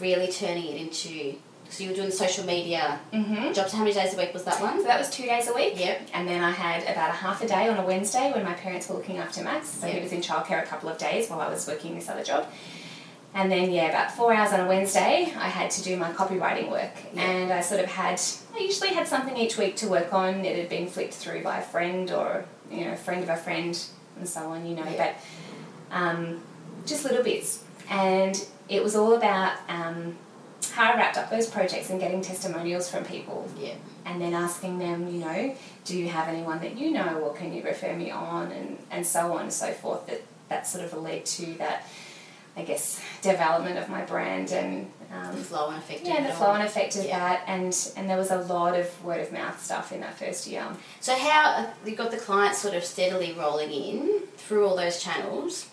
really 0.00 0.30
turning 0.30 0.66
it 0.66 0.76
into. 0.80 1.36
So 1.70 1.82
you 1.82 1.90
were 1.90 1.96
doing 1.96 2.10
social 2.12 2.44
media 2.44 3.00
Mm-hmm. 3.12 3.52
jobs. 3.52 3.72
How 3.72 3.78
many 3.80 3.92
days 3.92 4.14
a 4.14 4.16
week 4.16 4.32
was 4.32 4.44
that 4.44 4.60
one? 4.60 4.78
So 4.80 4.84
that 4.86 4.98
was 4.98 5.10
two 5.10 5.24
days 5.24 5.48
a 5.48 5.54
week. 5.54 5.78
Yep. 5.78 6.08
And 6.12 6.28
then 6.28 6.42
I 6.44 6.50
had 6.52 6.82
about 6.84 7.10
a 7.10 7.14
half 7.14 7.42
a 7.42 7.48
day 7.48 7.68
on 7.68 7.78
a 7.78 7.82
Wednesday 7.84 8.30
when 8.32 8.44
my 8.44 8.52
parents 8.52 8.88
were 8.88 8.94
looking 8.96 9.16
after 9.16 9.42
Max. 9.42 9.68
So 9.68 9.86
he 9.88 10.00
was 10.00 10.12
in 10.12 10.20
childcare 10.20 10.62
a 10.62 10.66
couple 10.66 10.88
of 10.88 10.98
days 10.98 11.28
while 11.30 11.40
I 11.40 11.48
was 11.48 11.66
working 11.66 11.94
this 11.96 12.08
other 12.08 12.22
job. 12.22 12.46
And 13.34 13.50
then, 13.50 13.72
yeah, 13.72 13.88
about 13.88 14.12
four 14.12 14.32
hours 14.32 14.52
on 14.52 14.60
a 14.60 14.66
Wednesday, 14.68 15.32
I 15.36 15.48
had 15.48 15.70
to 15.72 15.82
do 15.82 15.96
my 15.96 16.12
copywriting 16.12 16.70
work. 16.70 16.92
Yeah. 17.12 17.22
And 17.22 17.52
I 17.52 17.60
sort 17.62 17.80
of 17.80 17.86
had, 17.86 18.20
I 18.54 18.58
usually 18.60 18.90
had 18.90 19.08
something 19.08 19.36
each 19.36 19.56
week 19.58 19.74
to 19.76 19.88
work 19.88 20.12
on. 20.12 20.44
It 20.44 20.56
had 20.56 20.68
been 20.68 20.86
flicked 20.86 21.14
through 21.14 21.42
by 21.42 21.58
a 21.58 21.62
friend 21.62 22.10
or, 22.12 22.44
you 22.70 22.84
know, 22.84 22.92
a 22.92 22.96
friend 22.96 23.22
of 23.24 23.28
a 23.28 23.36
friend 23.36 23.76
and 24.18 24.28
so 24.28 24.40
on, 24.50 24.64
you 24.66 24.76
know, 24.76 24.84
Yeah. 24.88 25.14
but 25.90 25.96
um, 25.96 26.40
just 26.86 27.04
little 27.04 27.24
bits. 27.24 27.64
And 27.90 28.40
it 28.68 28.84
was 28.84 28.94
all 28.94 29.14
about 29.14 29.54
um, 29.68 30.16
how 30.72 30.92
I 30.92 30.96
wrapped 30.96 31.18
up 31.18 31.28
those 31.28 31.48
projects 31.48 31.90
and 31.90 31.98
getting 31.98 32.20
testimonials 32.22 32.88
from 32.88 33.04
people 33.04 33.48
Yeah. 33.58 33.74
and 34.06 34.20
then 34.20 34.32
asking 34.32 34.78
them, 34.78 35.08
you 35.12 35.18
know, 35.24 35.56
do 35.84 35.98
you 35.98 36.08
have 36.08 36.28
anyone 36.28 36.60
that 36.60 36.78
you 36.78 36.92
know 36.92 37.18
or 37.20 37.34
can 37.34 37.52
you 37.52 37.62
refer 37.64 37.94
me 37.94 38.12
on 38.12 38.52
and, 38.52 38.78
and 38.92 39.04
so 39.04 39.32
on 39.32 39.42
and 39.42 39.52
so 39.52 39.72
forth. 39.72 40.06
That 40.06 40.22
that 40.50 40.66
sort 40.68 40.84
of 40.84 40.92
led 40.94 41.24
to 41.26 41.54
that, 41.54 41.86
I 42.56 42.62
guess, 42.62 43.00
development 43.22 43.78
of 43.78 43.88
my 43.88 44.02
brand 44.04 44.52
and 44.52 44.90
The 45.10 45.16
um, 45.30 45.36
flow 45.36 45.68
and 45.70 45.78
effect. 45.78 46.02
yeah, 46.04 46.26
the 46.26 46.32
flow 46.32 46.52
and 46.52 46.62
effect 46.62 46.96
of 46.96 47.04
Yeah. 47.04 47.18
that. 47.18 47.42
And 47.46 47.76
and 47.96 48.08
there 48.08 48.16
was 48.16 48.30
a 48.30 48.38
lot 48.38 48.78
of 48.78 48.86
word 49.04 49.20
of 49.20 49.32
mouth 49.32 49.62
stuff 49.62 49.90
in 49.92 50.00
that 50.00 50.18
first 50.18 50.46
year. 50.46 50.64
So 51.00 51.16
how 51.16 51.40
uh, 51.58 51.66
you 51.84 51.94
got 51.96 52.10
the 52.10 52.16
clients 52.16 52.58
sort 52.58 52.74
of 52.74 52.84
steadily 52.84 53.32
rolling 53.32 53.70
in 53.72 54.20
through 54.36 54.66
all 54.66 54.76
those 54.76 55.02
channels, 55.02 55.66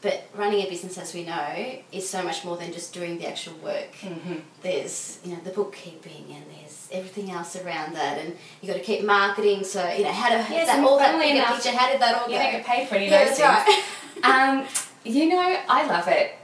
but 0.00 0.28
running 0.34 0.64
a 0.64 0.68
business, 0.68 0.96
as 0.96 1.12
we 1.12 1.24
know, 1.24 1.78
is 1.90 2.08
so 2.08 2.22
much 2.22 2.44
more 2.44 2.56
than 2.56 2.72
just 2.72 2.92
doing 2.94 3.18
the 3.18 3.26
actual 3.28 3.54
work. 3.54 3.92
Mm-hmm. 4.00 4.34
There's 4.62 5.18
you 5.24 5.32
know 5.32 5.40
the 5.42 5.50
bookkeeping 5.50 6.26
and 6.30 6.44
there's 6.54 6.88
everything 6.92 7.30
else 7.32 7.56
around 7.56 7.94
that, 7.96 8.18
and 8.18 8.36
you 8.60 8.68
got 8.68 8.74
to 8.78 8.84
keep 8.84 9.04
marketing. 9.04 9.64
So 9.64 9.80
you 9.90 10.04
know 10.04 10.12
how 10.12 10.28
to 10.28 10.36
Yes, 10.54 10.68
that 10.68 10.84
all 10.84 10.98
that 10.98 11.18
bigger 11.18 11.34
enough, 11.38 11.54
picture. 11.62 11.76
How 11.76 11.90
did 11.90 12.00
that 12.00 12.14
all 12.22 12.28
You 12.28 12.36
go? 12.38 12.42
don't 12.44 12.52
get 12.52 12.64
paid 12.66 12.88
for 12.88 12.94
any 12.94 13.06
of 13.06 13.10
yeah, 13.12 13.24
those 13.24 13.38
that's 13.38 13.68
right. 13.68 13.84
Um, 14.24 14.66
you 15.08 15.28
know, 15.28 15.58
I 15.68 15.86
love 15.86 16.08
it. 16.08 16.34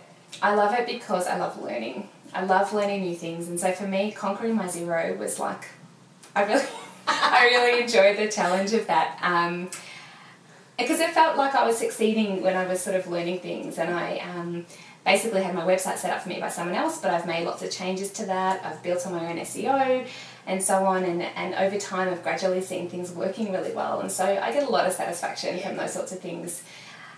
I 0.42 0.54
love 0.54 0.74
it 0.74 0.86
because 0.86 1.26
I 1.26 1.38
love 1.38 1.62
learning. 1.62 2.08
I 2.32 2.44
love 2.44 2.72
learning 2.72 3.02
new 3.02 3.14
things, 3.14 3.48
and 3.48 3.60
so 3.60 3.70
for 3.72 3.86
me, 3.86 4.10
conquering 4.10 4.56
my 4.56 4.66
SEO 4.66 5.16
was 5.18 5.38
like, 5.38 5.68
I 6.34 6.44
really, 6.44 6.66
I 7.06 7.48
really 7.52 7.82
enjoyed 7.82 8.16
the 8.16 8.28
challenge 8.28 8.72
of 8.72 8.86
that. 8.88 9.18
Um, 9.22 9.70
because 10.76 10.98
it 10.98 11.10
felt 11.10 11.36
like 11.36 11.54
I 11.54 11.64
was 11.64 11.78
succeeding 11.78 12.42
when 12.42 12.56
I 12.56 12.66
was 12.66 12.80
sort 12.80 12.96
of 12.96 13.06
learning 13.06 13.38
things, 13.38 13.78
and 13.78 13.94
I 13.94 14.18
um, 14.18 14.66
basically 15.04 15.42
had 15.42 15.54
my 15.54 15.62
website 15.62 15.98
set 15.98 16.12
up 16.12 16.22
for 16.22 16.28
me 16.28 16.40
by 16.40 16.48
someone 16.48 16.74
else, 16.74 17.00
but 17.00 17.12
I've 17.12 17.26
made 17.26 17.44
lots 17.44 17.62
of 17.62 17.70
changes 17.70 18.10
to 18.14 18.26
that. 18.26 18.64
I've 18.64 18.82
built 18.82 19.06
on 19.06 19.12
my 19.12 19.30
own 19.30 19.36
SEO 19.38 20.08
and 20.46 20.62
so 20.62 20.84
on, 20.84 21.04
and, 21.04 21.22
and 21.22 21.54
over 21.54 21.78
time, 21.78 22.08
I've 22.08 22.22
gradually 22.22 22.60
seen 22.60 22.88
things 22.88 23.12
working 23.12 23.52
really 23.52 23.72
well, 23.72 24.00
and 24.00 24.10
so 24.10 24.24
I 24.24 24.52
get 24.52 24.64
a 24.64 24.70
lot 24.70 24.86
of 24.86 24.92
satisfaction 24.92 25.60
from 25.60 25.76
those 25.76 25.92
sorts 25.92 26.10
of 26.10 26.18
things. 26.18 26.64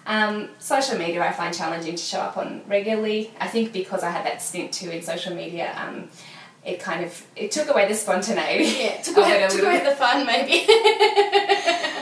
Um, 0.06 0.50
social 0.58 0.96
media 0.98 1.22
I 1.22 1.32
find 1.32 1.54
challenging 1.54 1.96
to 1.96 2.02
show 2.02 2.20
up 2.20 2.36
on 2.36 2.62
regularly. 2.66 3.32
I 3.40 3.48
think 3.48 3.72
because 3.72 4.02
I 4.02 4.10
had 4.10 4.24
that 4.26 4.40
stint 4.40 4.72
too 4.72 4.90
in 4.90 5.02
social 5.02 5.34
media, 5.34 5.74
um, 5.76 6.08
it 6.64 6.80
kind 6.80 7.04
of 7.04 7.26
it 7.34 7.50
took 7.50 7.68
away 7.68 7.88
the 7.88 7.94
spontaneity. 7.94 8.84
Yeah, 8.84 9.00
took 9.02 9.16
away, 9.16 9.46
took 9.48 9.62
away 9.62 9.84
the 9.84 9.96
fun 9.96 10.26
maybe. 10.26 10.66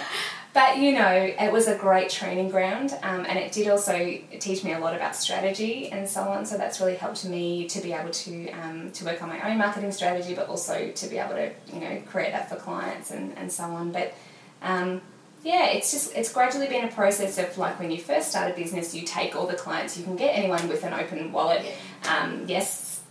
But 0.55 0.79
you 0.79 0.93
know, 0.93 1.11
it 1.11 1.53
was 1.53 1.67
a 1.67 1.77
great 1.77 2.09
training 2.11 2.49
ground, 2.49 2.97
um, 3.03 3.27
and 3.29 3.37
it 3.37 3.51
did 3.51 3.67
also 3.67 4.19
teach 4.39 4.63
me 4.63 4.73
a 4.73 4.79
lot 4.79 4.95
about 4.95 5.17
strategy 5.17 5.91
and 5.91 6.09
so 6.09 6.23
on. 6.23 6.47
So 6.47 6.57
that's 6.57 6.79
really 6.79 6.95
helped 6.95 7.25
me 7.25 7.67
to 7.67 7.81
be 7.81 7.93
able 7.93 8.11
to 8.11 8.51
um, 8.51 8.93
to 8.93 9.05
work 9.05 9.21
on 9.21 9.29
my 9.29 9.51
own 9.51 9.59
marketing 9.59 9.91
strategy, 9.91 10.33
but 10.33 10.49
also 10.49 10.93
to 10.93 11.07
be 11.09 11.19
able 11.19 11.35
to 11.35 11.51
you 11.73 11.81
know 11.81 12.01
create 12.07 12.31
that 12.31 12.49
for 12.49 12.55
clients 12.55 13.11
and, 13.11 13.37
and 13.37 13.51
so 13.51 13.65
on. 13.65 13.91
But 13.91 14.15
um, 14.63 15.03
yeah, 15.45 15.67
it's 15.67 15.93
just 15.93 16.17
it's 16.17 16.33
gradually 16.33 16.69
been 16.69 16.85
a 16.85 16.93
process 16.93 17.37
of 17.37 17.57
like 17.59 17.79
when 17.79 17.91
you 17.91 18.01
first 18.01 18.31
start 18.31 18.51
a 18.51 18.55
business, 18.55 18.95
you 18.95 19.03
take 19.03 19.37
all 19.37 19.47
the 19.47 19.55
clients 19.55 19.97
you 19.97 20.03
can 20.03 20.17
get. 20.17 20.37
Anyone 20.37 20.67
with 20.69 20.83
an 20.85 20.95
open 20.95 21.31
wallet, 21.33 21.67
um, 22.09 22.45
yes, 22.49 23.03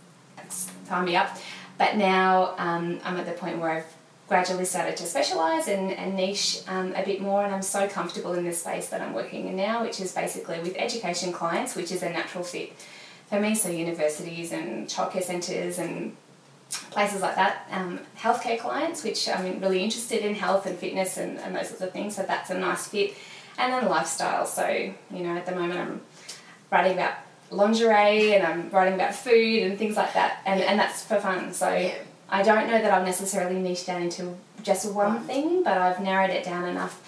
sign 0.48 1.04
me 1.04 1.14
up. 1.14 1.38
But 1.78 1.96
now 1.96 2.54
um, 2.58 3.00
I'm 3.04 3.16
at 3.18 3.26
the 3.26 3.32
point 3.32 3.58
where 3.58 3.70
I've 3.70 3.86
gradually 4.28 4.64
started 4.64 4.96
to 4.96 5.04
specialise 5.04 5.68
and, 5.68 5.92
and 5.92 6.16
niche 6.16 6.62
um, 6.66 6.92
a 6.94 7.04
bit 7.04 7.20
more, 7.20 7.44
and 7.44 7.54
I'm 7.54 7.62
so 7.62 7.86
comfortable 7.86 8.34
in 8.34 8.44
the 8.44 8.52
space 8.52 8.88
that 8.88 9.00
I'm 9.00 9.12
working 9.12 9.46
in 9.46 9.54
now, 9.54 9.82
which 9.82 10.00
is 10.00 10.12
basically 10.12 10.58
with 10.58 10.74
education 10.76 11.32
clients, 11.32 11.76
which 11.76 11.92
is 11.92 12.02
a 12.02 12.10
natural 12.10 12.42
fit 12.42 12.72
for 13.28 13.38
me. 13.38 13.54
So 13.54 13.68
universities 13.68 14.50
and 14.50 14.88
childcare 14.88 15.22
centres 15.22 15.78
and 15.78 16.16
places 16.90 17.20
like 17.22 17.36
that. 17.36 17.66
Um, 17.70 18.00
healthcare 18.18 18.58
clients, 18.58 19.02
which 19.04 19.28
I'm 19.28 19.60
really 19.60 19.82
interested 19.82 20.24
in 20.24 20.34
health 20.34 20.66
and 20.66 20.78
fitness 20.78 21.16
and, 21.16 21.38
and 21.38 21.54
those 21.54 21.68
sorts 21.68 21.82
of 21.82 21.92
things. 21.92 22.16
So 22.16 22.22
that's 22.22 22.50
a 22.50 22.58
nice 22.58 22.86
fit. 22.88 23.14
And 23.58 23.72
then 23.72 23.88
lifestyle. 23.88 24.46
So 24.46 24.66
you 24.68 24.94
know, 25.22 25.36
at 25.36 25.46
the 25.46 25.54
moment 25.54 25.78
I'm 25.80 26.00
writing 26.70 26.94
about 26.94 27.14
lingerie 27.50 28.34
and 28.34 28.44
I'm 28.44 28.70
writing 28.70 28.94
about 28.94 29.14
food 29.14 29.62
and 29.62 29.78
things 29.78 29.96
like 29.96 30.12
that, 30.14 30.40
and, 30.46 30.60
and 30.60 30.78
that's 30.78 31.04
for 31.04 31.20
fun. 31.20 31.52
So 31.52 31.72
Yeah. 31.72 31.94
I 32.28 32.42
don't 32.42 32.66
know 32.66 32.80
that 32.80 32.90
I've 32.90 33.04
necessarily 33.04 33.60
niched 33.60 33.86
down 33.86 34.02
into 34.02 34.34
just 34.62 34.90
one 34.92 35.16
Right. 35.16 35.26
thing, 35.26 35.62
but 35.62 35.76
I've 35.78 36.00
narrowed 36.00 36.30
it 36.30 36.42
down 36.42 36.64
enough 36.66 37.00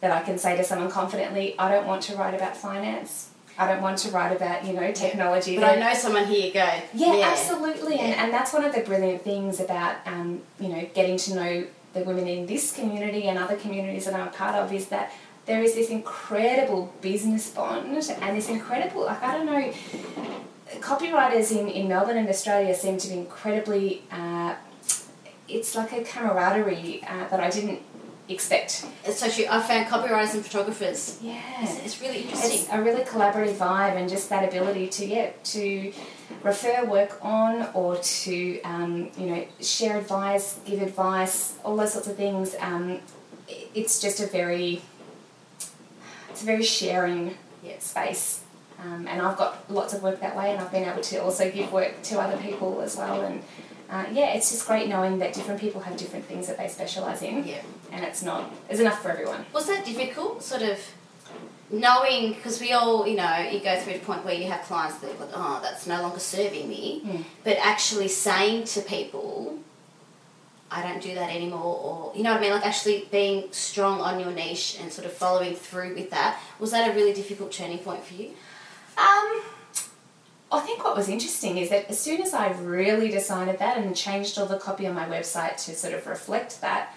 that 0.00 0.10
I 0.10 0.22
can 0.22 0.38
say 0.38 0.56
to 0.56 0.64
someone 0.64 0.90
confidently, 0.90 1.54
I 1.58 1.70
don't 1.70 1.86
want 1.86 2.02
to 2.04 2.16
write 2.16 2.34
about 2.34 2.56
finance. 2.56 3.28
I 3.56 3.68
don't 3.68 3.82
want 3.82 3.98
to 3.98 4.10
write 4.10 4.34
about, 4.34 4.64
you 4.64 4.72
know, 4.72 4.90
technology. 4.92 5.56
But 5.56 5.64
I 5.64 5.76
know 5.76 5.94
someone 5.94 6.26
here. 6.26 6.52
Go. 6.52 6.68
yeah, 6.94 7.20
absolutely. 7.24 7.98
And, 7.98 8.14
and 8.14 8.32
that's 8.32 8.52
one 8.52 8.64
of 8.64 8.74
the 8.74 8.80
brilliant 8.80 9.22
things 9.22 9.60
about, 9.60 9.96
um, 10.06 10.42
you 10.58 10.68
know, 10.68 10.88
getting 10.94 11.16
to 11.18 11.34
know 11.34 11.66
the 11.92 12.00
women 12.00 12.26
in 12.26 12.46
this 12.46 12.74
community 12.74 13.28
and 13.28 13.38
other 13.38 13.56
communities 13.56 14.06
that 14.06 14.14
I'm 14.14 14.28
a 14.28 14.30
part 14.30 14.56
of 14.56 14.72
is 14.72 14.88
that 14.88 15.12
there 15.46 15.62
is 15.62 15.74
this 15.74 15.90
incredible 15.90 16.92
business 17.00 17.50
bond 17.50 17.86
and 17.86 18.36
this 18.36 18.48
incredible, 18.48 19.04
like, 19.04 19.22
I 19.22 19.36
don't 19.36 19.46
know, 19.46 19.72
copywriters 20.80 21.52
in, 21.52 21.68
in 21.68 21.88
Melbourne 21.88 22.16
and 22.16 22.28
Australia 22.28 22.74
seem 22.74 22.98
to 22.98 23.08
be 23.08 23.14
incredibly, 23.14 24.02
uh, 24.10 24.54
it's 25.48 25.76
like 25.76 25.92
a 25.92 26.02
camaraderie 26.02 27.02
uh, 27.06 27.28
that 27.28 27.40
I 27.40 27.50
didn't 27.50 27.82
expect. 28.28 28.86
It's 29.04 29.20
so 29.20 29.28
true. 29.28 29.44
I 29.50 29.60
found 29.60 29.86
copywriters 29.86 30.34
and 30.34 30.44
photographers. 30.44 31.18
Yeah. 31.20 31.40
It's, 31.60 31.84
it's 31.84 32.00
really 32.00 32.22
interesting. 32.22 32.60
It's 32.60 32.68
a 32.72 32.80
really 32.82 33.02
collaborative 33.04 33.54
vibe 33.54 33.96
and 33.96 34.08
just 34.08 34.28
that 34.30 34.48
ability 34.48 34.88
to 34.88 35.06
yeah 35.06 35.30
to 35.44 35.92
refer 36.42 36.84
work 36.84 37.18
on 37.22 37.68
or 37.74 37.96
to 37.96 38.60
um, 38.62 39.10
you 39.18 39.26
know 39.26 39.46
share 39.60 39.98
advice, 39.98 40.58
give 40.64 40.80
advice, 40.82 41.58
all 41.64 41.76
those 41.76 41.92
sorts 41.92 42.08
of 42.08 42.16
things. 42.16 42.54
Um, 42.60 43.00
it's 43.74 44.00
just 44.00 44.20
a 44.20 44.26
very 44.26 44.80
it's 46.30 46.42
a 46.42 46.46
very 46.46 46.64
sharing 46.64 47.36
Yeah. 47.62 47.78
space. 47.78 48.40
Um, 48.80 49.06
and 49.08 49.22
I've 49.22 49.38
got 49.38 49.70
lots 49.70 49.94
of 49.94 50.02
work 50.02 50.20
that 50.20 50.36
way, 50.36 50.50
and 50.50 50.60
I've 50.60 50.70
been 50.72 50.84
able 50.84 51.00
to 51.02 51.22
also 51.22 51.50
give 51.50 51.72
work 51.72 52.02
to 52.02 52.20
other 52.20 52.36
people 52.36 52.80
as 52.82 52.96
well. 52.96 53.22
And 53.22 53.42
uh, 53.94 54.04
yeah, 54.12 54.34
it's 54.34 54.50
just 54.50 54.66
great 54.66 54.88
knowing 54.88 55.18
that 55.20 55.32
different 55.32 55.60
people 55.60 55.80
have 55.80 55.96
different 55.96 56.24
things 56.24 56.48
that 56.48 56.58
they 56.58 56.66
specialise 56.68 57.22
in, 57.22 57.46
yeah. 57.46 57.62
and 57.92 58.04
it's 58.04 58.22
not 58.22 58.52
there's 58.66 58.80
enough 58.80 59.00
for 59.02 59.10
everyone. 59.10 59.46
Was 59.52 59.66
that 59.68 59.84
difficult, 59.84 60.42
sort 60.42 60.62
of 60.62 60.78
knowing, 61.70 62.32
because 62.34 62.60
we 62.60 62.72
all, 62.72 63.06
you 63.06 63.16
know, 63.16 63.38
you 63.52 63.60
go 63.60 63.78
through 63.80 63.94
a 63.94 63.98
point 64.00 64.24
where 64.24 64.34
you 64.34 64.46
have 64.50 64.62
clients 64.62 64.98
that 64.98 65.10
are 65.14 65.18
like, 65.24 65.30
oh, 65.34 65.60
that's 65.62 65.86
no 65.86 66.02
longer 66.02 66.18
serving 66.18 66.68
me, 66.68 67.02
Mm. 67.04 67.24
but 67.44 67.56
actually 67.58 68.08
saying 68.08 68.64
to 68.64 68.80
people, 68.80 69.58
I 70.70 70.82
don't 70.82 71.00
do 71.00 71.14
that 71.14 71.30
anymore, 71.30 71.76
or, 71.86 72.12
you 72.16 72.22
know 72.24 72.32
what 72.32 72.38
I 72.38 72.42
mean, 72.42 72.52
like 72.52 72.66
actually 72.66 73.08
being 73.12 73.44
strong 73.52 74.00
on 74.00 74.18
your 74.18 74.32
niche 74.32 74.78
and 74.80 74.92
sort 74.92 75.06
of 75.06 75.12
following 75.12 75.54
through 75.54 75.94
with 75.94 76.10
that, 76.10 76.40
was 76.58 76.70
that 76.72 76.90
a 76.90 76.94
really 76.94 77.12
difficult 77.12 77.52
turning 77.52 77.78
point 77.78 78.04
for 78.04 78.14
you? 78.14 78.30
Um, 78.98 79.42
I 80.52 80.60
think 80.60 80.84
what 80.84 80.96
was 80.96 81.08
interesting 81.08 81.58
is 81.58 81.70
that 81.70 81.88
as 81.90 81.98
soon 81.98 82.22
as 82.22 82.32
I 82.32 82.52
really 82.52 83.08
decided 83.10 83.58
that 83.58 83.78
and 83.78 83.96
changed 83.96 84.38
all 84.38 84.46
the 84.46 84.58
copy 84.58 84.86
on 84.86 84.94
my 84.94 85.06
website 85.06 85.56
to 85.64 85.74
sort 85.74 85.94
of 85.94 86.06
reflect 86.06 86.60
that, 86.60 86.94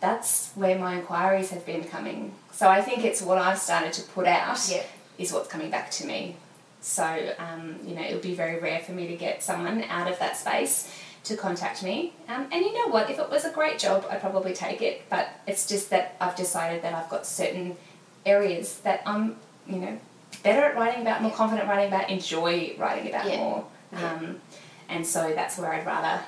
that's 0.00 0.52
where 0.54 0.78
my 0.78 0.94
inquiries 0.94 1.50
have 1.50 1.66
been 1.66 1.84
coming. 1.84 2.32
So 2.52 2.68
I 2.68 2.80
think 2.80 3.04
it's 3.04 3.20
what 3.20 3.36
I've 3.38 3.58
started 3.58 3.92
to 3.94 4.02
put 4.02 4.26
out 4.26 4.58
Yeah. 4.70 4.82
is 5.18 5.32
what's 5.32 5.48
coming 5.48 5.70
back 5.70 5.90
to 5.92 6.06
me. 6.06 6.36
So, 6.80 7.34
um, 7.38 7.78
you 7.84 7.94
know, 7.94 8.02
it 8.02 8.12
would 8.12 8.22
be 8.22 8.34
very 8.34 8.58
rare 8.60 8.78
for 8.78 8.92
me 8.92 9.08
to 9.08 9.16
get 9.16 9.42
someone 9.42 9.82
out 9.84 10.10
of 10.10 10.18
that 10.20 10.36
space 10.36 10.90
to 11.24 11.36
contact 11.36 11.82
me. 11.82 12.14
Um, 12.28 12.46
and 12.52 12.64
you 12.64 12.72
know 12.72 12.86
what? 12.92 13.10
If 13.10 13.18
it 13.18 13.28
was 13.28 13.44
a 13.44 13.50
great 13.50 13.78
job, 13.78 14.06
I'd 14.08 14.20
probably 14.20 14.54
take 14.54 14.80
it. 14.80 15.02
But 15.10 15.28
it's 15.46 15.66
just 15.66 15.90
that 15.90 16.14
I've 16.20 16.36
decided 16.36 16.82
that 16.82 16.94
I've 16.94 17.10
got 17.10 17.26
certain 17.26 17.76
areas 18.24 18.78
that 18.80 19.02
I'm, 19.04 19.36
you 19.66 19.76
know, 19.76 19.98
better 20.42 20.64
at 20.64 20.76
writing 20.76 21.02
about, 21.02 21.22
more 21.22 21.32
confident 21.32 21.68
writing 21.68 21.88
about, 21.88 22.10
enjoy 22.10 22.74
writing 22.78 23.08
about 23.08 23.26
Yeah. 23.26 23.36
more. 23.38 23.64
Yeah. 23.92 24.12
Um, 24.12 24.40
and 24.88 25.06
so 25.06 25.32
that's 25.34 25.58
where 25.58 25.72
I'd 25.72 25.86
rather. 25.86 26.22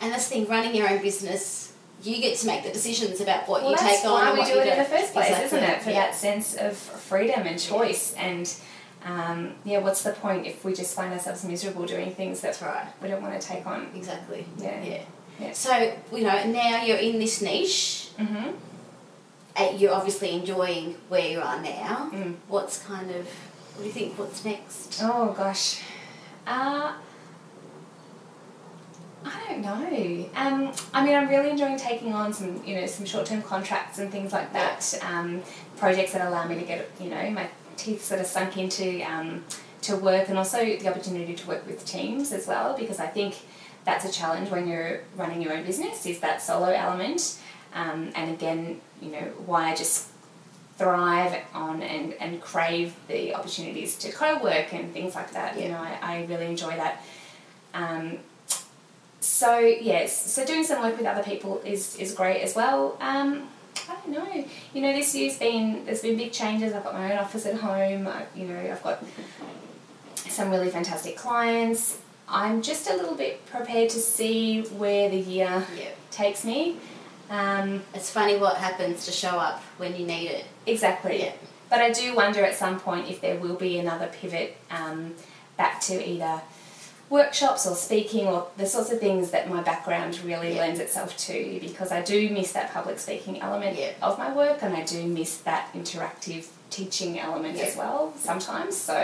And 0.00 0.12
that's 0.12 0.28
the 0.28 0.34
thing, 0.34 0.46
running 0.48 0.74
your 0.74 0.88
own 0.90 1.00
business, 1.00 1.72
you 2.02 2.20
get 2.20 2.36
to 2.38 2.46
make 2.46 2.64
the 2.64 2.70
decisions 2.72 3.20
about 3.20 3.48
what 3.48 3.62
Well, 3.62 3.70
you 3.72 3.78
take 3.78 4.04
on. 4.04 4.10
why 4.12 4.24
and 4.26 4.32
we 4.34 4.38
what 4.40 4.48
do 4.48 4.54
you 4.54 4.60
it 4.60 4.66
in 4.72 4.78
the 4.78 4.84
first 4.84 5.12
place, 5.12 5.28
Exactly. 5.30 5.58
isn't 5.58 5.70
it? 5.70 5.82
For 5.82 5.90
Yeah. 5.90 6.06
that 6.06 6.14
sense 6.14 6.54
of 6.56 6.76
freedom 6.76 7.46
and 7.46 7.58
choice. 7.60 8.12
And 8.14 8.52
um, 9.04 9.54
yeah, 9.64 9.78
what's 9.78 10.02
the 10.02 10.12
point 10.12 10.46
if 10.46 10.64
we 10.64 10.74
just 10.74 10.94
find 10.94 11.12
ourselves 11.12 11.44
miserable 11.44 11.86
doing 11.86 12.12
things 12.14 12.40
that 12.40 12.48
That's 12.58 12.62
right. 12.62 12.86
we 13.00 13.08
don't 13.08 13.22
want 13.22 13.40
to 13.40 13.46
take 13.46 13.66
on? 13.66 13.88
Exactly. 13.94 14.46
Yeah. 14.58 14.82
Yeah. 14.82 15.02
Yeah. 15.40 15.52
So, 15.52 15.92
you 16.12 16.22
know, 16.24 16.44
now 16.44 16.82
you're 16.84 16.98
in 16.98 17.18
this 17.18 17.40
niche. 17.40 18.08
Mm-hmm. 18.18 18.50
uh, 19.56 19.72
You're 19.76 19.92
obviously 19.94 20.30
enjoying 20.32 20.96
where 21.08 21.28
you 21.28 21.40
are 21.40 21.60
now. 21.60 22.10
Mm. 22.12 22.34
What's 22.48 22.82
kind 22.82 23.10
of, 23.10 23.26
what 23.74 23.82
do 23.82 23.86
you 23.86 23.92
think? 23.92 24.18
What's 24.18 24.44
next? 24.44 25.00
Oh 25.02 25.34
gosh. 25.36 25.80
Uh, 26.46 26.92
I 29.24 29.44
don't 29.48 29.62
know. 29.62 30.28
Um, 30.34 30.72
I 30.92 31.04
mean, 31.04 31.14
I'm 31.14 31.28
really 31.28 31.50
enjoying 31.50 31.76
taking 31.76 32.12
on 32.12 32.32
some, 32.32 32.62
you 32.64 32.74
know, 32.74 32.86
some 32.86 33.06
short-term 33.06 33.42
contracts 33.42 33.98
and 33.98 34.10
things 34.10 34.32
like 34.32 34.52
that. 34.52 34.98
Um, 35.02 35.42
projects 35.76 36.12
that 36.12 36.26
allow 36.26 36.46
me 36.46 36.56
to 36.56 36.62
get, 36.62 36.90
you 37.00 37.08
know, 37.08 37.30
my 37.30 37.48
teeth 37.76 38.04
sort 38.04 38.20
of 38.20 38.26
sunk 38.26 38.56
into 38.56 39.02
um, 39.10 39.44
to 39.82 39.96
work, 39.96 40.28
and 40.28 40.38
also 40.38 40.58
the 40.58 40.88
opportunity 40.88 41.34
to 41.34 41.48
work 41.48 41.66
with 41.66 41.84
teams 41.84 42.32
as 42.32 42.46
well. 42.46 42.76
Because 42.76 42.98
I 43.00 43.06
think 43.06 43.36
that's 43.84 44.04
a 44.04 44.12
challenge 44.12 44.50
when 44.50 44.68
you're 44.68 45.02
running 45.16 45.42
your 45.42 45.52
own 45.52 45.64
business 45.64 46.06
is 46.06 46.20
that 46.20 46.42
solo 46.42 46.68
element. 46.68 47.38
Um, 47.74 48.10
and 48.14 48.30
again, 48.32 48.80
you 49.00 49.10
know, 49.10 49.32
why 49.46 49.70
I 49.70 49.74
just 49.74 50.08
thrive 50.82 51.40
on 51.54 51.80
and, 51.80 52.12
and 52.14 52.40
crave 52.40 52.92
the 53.06 53.32
opportunities 53.34 53.96
to 53.96 54.10
co-work 54.10 54.72
and 54.74 54.92
things 54.92 55.14
like 55.14 55.30
that. 55.32 55.58
You 55.60 55.68
know, 55.68 55.78
I, 55.78 55.96
I 56.02 56.24
really 56.24 56.46
enjoy 56.46 56.74
that. 56.74 57.04
Um, 57.72 58.18
so 59.20 59.58
yes, 59.60 60.32
so 60.32 60.44
doing 60.44 60.64
some 60.64 60.82
work 60.82 60.96
with 60.98 61.06
other 61.06 61.22
people 61.22 61.62
is, 61.64 61.96
is 61.96 62.12
great 62.12 62.42
as 62.42 62.56
well. 62.56 62.96
Um, 63.00 63.48
I 63.88 63.94
don't 63.94 64.08
know. 64.08 64.44
You 64.74 64.82
know, 64.82 64.92
this 64.92 65.14
year's 65.14 65.38
been 65.38 65.84
there's 65.86 66.02
been 66.02 66.16
big 66.16 66.32
changes. 66.32 66.74
I've 66.74 66.82
got 66.84 66.94
my 66.94 67.12
own 67.12 67.18
office 67.18 67.46
at 67.46 67.54
home. 67.54 68.08
I, 68.08 68.26
you 68.34 68.46
know, 68.46 68.58
I've 68.58 68.82
got 68.82 69.02
some 70.16 70.50
really 70.50 70.68
fantastic 70.70 71.16
clients. 71.16 71.98
I'm 72.28 72.60
just 72.62 72.90
a 72.90 72.96
little 72.96 73.14
bit 73.14 73.44
prepared 73.46 73.90
to 73.90 73.98
see 73.98 74.62
where 74.62 75.08
the 75.08 75.18
year 75.18 75.64
Yeah. 75.76 75.90
takes 76.10 76.44
me. 76.44 76.76
Um, 77.30 77.82
It's 77.94 78.10
funny 78.10 78.36
what 78.36 78.56
happens 78.56 79.04
to 79.06 79.12
show 79.12 79.30
up 79.38 79.62
when 79.78 79.96
you 79.96 80.06
need 80.06 80.28
it. 80.28 80.44
Exactly. 80.66 81.22
Yeah. 81.22 81.32
But 81.70 81.80
I 81.80 81.90
do 81.90 82.14
wonder 82.14 82.44
at 82.44 82.54
some 82.54 82.78
point 82.78 83.08
if 83.08 83.20
there 83.20 83.36
will 83.38 83.54
be 83.56 83.78
another 83.78 84.06
pivot 84.08 84.56
um, 84.70 85.14
back 85.56 85.80
to 85.82 86.06
either 86.06 86.42
workshops 87.08 87.66
or 87.66 87.74
speaking 87.74 88.26
or 88.26 88.46
the 88.56 88.66
sorts 88.66 88.90
of 88.90 88.98
things 89.00 89.30
that 89.32 89.48
my 89.48 89.62
background 89.62 90.18
really 90.24 90.54
Yeah. 90.54 90.60
lends 90.60 90.80
itself 90.80 91.16
to 91.28 91.58
because 91.60 91.92
I 91.92 92.00
do 92.02 92.30
miss 92.30 92.52
that 92.52 92.72
public 92.72 92.98
speaking 92.98 93.40
element 93.40 93.78
Yeah. 93.78 93.90
of 94.02 94.18
my 94.18 94.32
work 94.34 94.62
and 94.62 94.74
I 94.74 94.82
do 94.82 95.02
miss 95.06 95.38
that 95.38 95.72
interactive 95.74 96.46
teaching 96.70 97.18
element 97.20 97.58
as 97.58 97.76
well 97.76 98.14
sometimes. 98.18 98.76
So, 98.76 98.96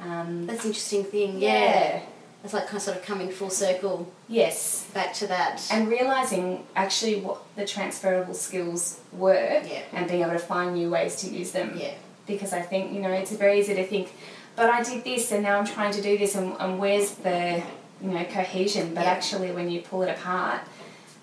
um, 0.00 0.46
That's 0.46 0.60
an 0.64 0.70
interesting 0.70 1.04
thing. 1.04 1.40
Yeah. 1.40 2.00
It's 2.42 2.54
like 2.54 2.64
kind 2.66 2.76
of 2.76 2.82
sort 2.82 2.96
of 2.96 3.04
coming 3.04 3.30
full 3.30 3.50
circle 3.50 4.10
Yes. 4.28 4.86
back 4.94 5.12
to 5.14 5.26
that. 5.26 5.62
And 5.70 5.88
realizing 5.88 6.64
actually 6.74 7.16
what 7.20 7.42
the 7.56 7.66
transferable 7.66 8.34
skills 8.34 9.00
were 9.12 9.34
Yeah. 9.64 9.82
and 9.92 10.08
being 10.08 10.22
able 10.22 10.32
to 10.32 10.38
find 10.38 10.74
new 10.74 10.90
ways 10.90 11.16
to 11.16 11.28
use 11.28 11.50
them. 11.52 11.72
yeah. 11.76 11.92
because 12.26 12.52
I 12.52 12.62
think 12.62 12.92
you 12.92 13.00
know 13.00 13.10
it's 13.10 13.32
very 13.32 13.58
easy 13.58 13.74
to 13.74 13.84
think, 13.84 14.12
but 14.54 14.70
I 14.70 14.84
did 14.84 15.02
this 15.02 15.32
and 15.32 15.42
now 15.42 15.58
I'm 15.58 15.66
trying 15.66 15.92
to 15.94 16.00
do 16.00 16.16
this 16.16 16.36
and, 16.36 16.54
and 16.60 16.78
where's 16.78 17.10
the 17.26 17.60
you 18.00 18.10
know 18.10 18.24
cohesion? 18.24 18.94
But 18.94 19.02
Yeah. 19.04 19.10
actually, 19.10 19.50
when 19.50 19.68
you 19.68 19.80
pull 19.82 20.02
it 20.02 20.10
apart, 20.10 20.60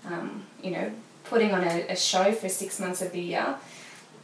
um, 0.06 0.46
you 0.62 0.72
know, 0.72 0.92
putting 1.24 1.52
on 1.54 1.64
a, 1.64 1.88
a 1.90 1.96
show 1.96 2.32
for 2.34 2.50
six 2.50 2.78
months 2.80 3.02
of 3.02 3.12
the 3.14 3.22
year, 3.22 3.56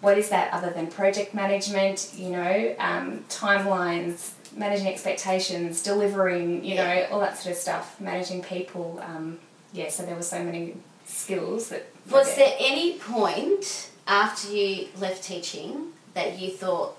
what 0.03 0.17
is 0.17 0.27
that 0.29 0.51
other 0.53 0.69
than 0.69 0.87
project 0.87 1.33
management? 1.33 2.11
You 2.15 2.29
know, 2.31 2.75
um, 2.77 3.23
timelines, 3.29 4.33
managing 4.53 4.87
expectations, 4.87 5.81
delivering, 5.81 6.65
you 6.65 6.75
know, 6.75 7.07
all 7.09 7.21
that 7.21 7.37
sort 7.37 7.55
of 7.55 7.57
stuff, 7.57 7.99
managing 8.01 8.43
people. 8.43 9.01
Um, 9.01 9.39
yeah, 9.71 9.89
so 9.89 10.03
there 10.03 10.15
were 10.15 10.21
so 10.21 10.43
many 10.43 10.75
skills 11.05 11.69
that. 11.69 11.87
Was 12.11 12.35
there 12.35 12.53
any 12.59 12.99
point 12.99 13.91
after 14.05 14.51
you 14.51 14.89
left 14.99 15.23
teaching 15.23 15.93
that 16.15 16.37
you 16.37 16.51
thought, 16.51 16.97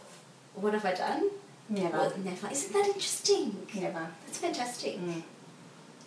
what 0.54 0.72
have 0.72 0.86
I 0.86 0.94
done? 0.94 1.28
Never. 1.68 1.98
Well, 1.98 2.12
never. 2.24 2.50
Isn't 2.50 2.72
that 2.72 2.86
interesting? 2.86 3.66
Never. 3.74 4.08
That's 4.24 4.38
fantastic. 4.38 4.98
Mm. 4.98 5.22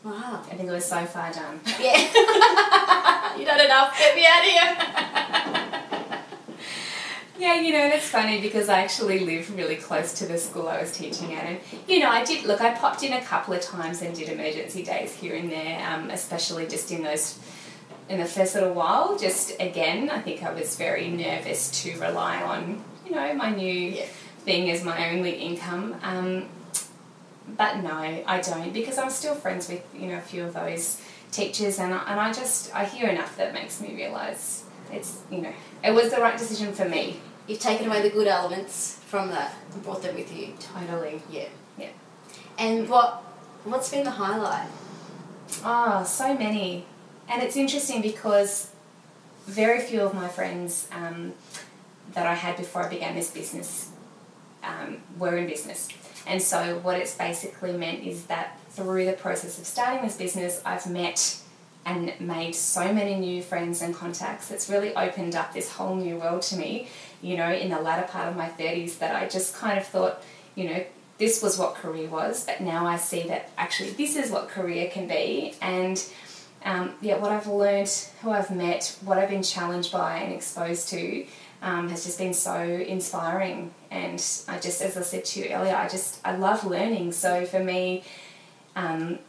Wow. 0.04 0.44
I 0.50 0.56
think 0.56 0.68
it 0.68 0.72
was 0.72 0.86
so 0.86 1.06
far 1.06 1.32
done. 1.32 1.60
Yeah. 1.80 1.98
you 3.38 3.46
done 3.46 3.62
enough. 3.62 3.96
Get 4.00 4.16
me 4.16 4.26
out 4.26 4.42
of 4.42 4.50
here. 4.50 5.94
Yeah, 7.38 7.62
you 7.62 7.71
know, 7.71 7.88
that's 7.89 8.10
funny 8.10 8.41
because 8.41 8.67
I 8.67 8.82
actually 8.82 9.19
live 9.19 9.56
really 9.56 9.76
close 9.76 10.13
to 10.19 10.26
the 10.26 10.38
school 10.39 10.67
I 10.67 10.82
was 10.82 10.91
teaching 10.97 11.36
at. 11.36 11.45
And, 11.45 11.60
you 11.88 12.00
know, 12.00 12.10
I 12.10 12.23
did, 12.23 12.45
look, 12.45 12.62
I 12.62 12.73
popped 12.73 13.04
in 13.04 13.13
a 13.13 13.21
couple 13.21 13.54
of 13.54 13.62
times 13.62 14.02
and 14.02 14.15
did 14.15 14.30
emergency 14.30 14.84
days 14.84 15.13
here 15.13 15.36
and 15.36 15.52
there, 15.52 15.88
um, 15.88 16.10
especially 16.10 16.67
just 16.67 16.91
in 16.91 17.04
those, 17.04 17.38
in 18.10 18.19
the 18.19 18.26
first 18.26 18.56
little 18.56 18.73
while. 18.73 19.17
Just 19.19 19.52
again, 19.60 20.10
I 20.10 20.19
think 20.19 20.41
I 20.41 20.52
was 20.52 20.76
very 20.78 21.10
nervous 21.10 21.84
to 21.84 22.00
rely 22.00 22.41
on, 22.41 22.84
you 23.06 23.12
know, 23.12 23.34
my 23.36 23.52
new 23.52 23.71
Yeah. 23.71 24.06
thing 24.39 24.71
as 24.71 24.84
my 24.84 25.12
only 25.12 25.34
income. 25.34 25.95
Um, 26.02 26.47
but 27.56 27.78
no, 27.78 27.93
I 28.26 28.41
don't 28.41 28.73
because 28.73 28.97
I'm 28.97 29.10
still 29.12 29.36
friends 29.36 29.69
with, 29.69 29.84
you 29.95 30.08
know, 30.08 30.17
a 30.17 30.21
few 30.21 30.43
of 30.43 30.54
those 30.54 31.02
teachers 31.32 31.78
and 31.78 31.93
I, 31.93 32.04
and 32.08 32.19
I 32.19 32.34
just, 32.34 32.73
I 32.73 32.86
hear 32.86 33.10
enough 33.10 33.38
that 33.38 33.54
makes 33.54 33.80
me 33.80 33.93
realise 33.95 34.63
it's, 34.91 35.19
you 35.30 35.41
know, 35.41 35.54
it 35.84 35.91
was 35.91 36.12
the 36.12 36.17
right 36.19 36.38
decision 36.38 36.73
for 36.73 36.88
me. 36.89 37.19
You've 37.48 37.60
taken 37.60 37.88
away 37.88 38.02
the 38.02 38.10
good 38.10 38.28
elements 38.28 39.00
from 39.08 39.30
that 39.30 39.56
and 39.74 39.84
brought 39.84 40.02
them 40.02 40.16
with 40.16 40.36
you. 40.36 40.54
Totally. 40.60 41.22
Yeah. 41.32 41.48
Yeah. 41.78 41.90
And 42.58 42.90
what 42.90 43.24
what's 43.64 43.90
been 43.90 44.04
the 44.04 44.12
highlight? 44.12 44.68
Oh, 45.64 46.04
so 46.04 46.38
many. 46.38 46.86
And 47.30 47.42
it's 47.42 47.56
interesting 47.56 48.02
because 48.02 48.72
very 49.46 49.80
few 49.80 50.02
of 50.02 50.14
my 50.14 50.28
friends 50.28 50.88
um, 50.92 51.34
that 52.14 52.26
I 52.26 52.34
had 52.34 52.58
before 52.58 52.84
I 52.84 52.90
began 52.90 53.16
this 53.16 53.32
business 53.32 53.90
um, 54.64 54.98
were 55.18 55.38
in 55.38 55.48
business. 55.48 55.88
And 56.26 56.42
so, 56.42 56.80
what 56.80 56.98
it's 56.98 57.16
basically 57.16 57.72
meant 57.72 58.04
is 58.04 58.26
that 58.26 58.60
through 58.70 59.06
the 59.06 59.14
process 59.14 59.58
of 59.58 59.66
starting 59.66 60.04
this 60.04 60.18
business, 60.18 60.62
I've 60.66 60.86
met 60.88 61.40
and 61.86 62.14
made 62.20 62.54
so 62.54 62.94
many 62.94 63.16
new 63.16 63.42
friends 63.42 63.82
and 63.82 63.96
contacts. 63.96 64.52
It's 64.52 64.70
really 64.70 64.94
opened 64.94 65.36
up 65.36 65.54
this 65.54 65.72
whole 65.72 65.96
new 65.96 66.18
world 66.18 66.42
to 66.44 66.58
me, 66.58 66.90
you 67.22 67.38
know, 67.38 67.52
in 67.52 67.70
the 67.70 67.80
latter 67.80 68.08
part 68.08 68.28
of 68.28 68.36
my 68.36 68.50
30s 68.50 69.00
that 69.00 69.16
I 69.16 69.28
just 69.28 69.56
kind 69.56 69.78
of 69.78 69.86
thought, 69.86 70.22
you 70.56 70.70
know, 70.70 70.84
this 71.18 71.42
was 71.42 71.58
what 71.58 71.76
career 71.76 72.10
was, 72.10 72.46
but 72.46 72.62
now 72.62 72.86
I 72.86 72.98
see 72.98 73.24
that 73.24 73.50
actually 73.58 73.92
this 73.92 74.16
is 74.16 74.30
what 74.30 74.50
career 74.50 74.90
can 74.90 75.08
be. 75.08 75.56
And 75.62 76.04
um, 76.64 76.94
yeah, 77.02 77.18
what 77.18 77.32
I've 77.32 77.48
learned, 77.48 77.90
who 78.22 78.32
I've 78.32 78.52
met, 78.52 78.96
what 79.04 79.18
I've 79.18 79.30
been 79.30 79.44
challenged 79.44 79.92
by 79.92 80.18
and 80.18 80.34
exposed 80.34 80.90
to 80.90 81.26
um, 81.62 81.90
has 81.90 82.06
just 82.06 82.20
been 82.20 82.34
so 82.34 82.62
inspiring. 82.62 83.74
And 83.90 84.24
I 84.48 84.60
just, 84.60 84.82
as 84.82 84.98
I 84.98 85.02
said 85.02 85.26
to 85.26 85.40
you 85.40 85.50
earlier, 85.50 85.76
I 85.76 85.88
just, 85.88 86.20
I 86.24 86.36
love 86.36 86.66
learning. 86.66 87.14
So 87.14 87.46
for 87.46 87.64
me, 87.64 88.04
um, 88.76 89.20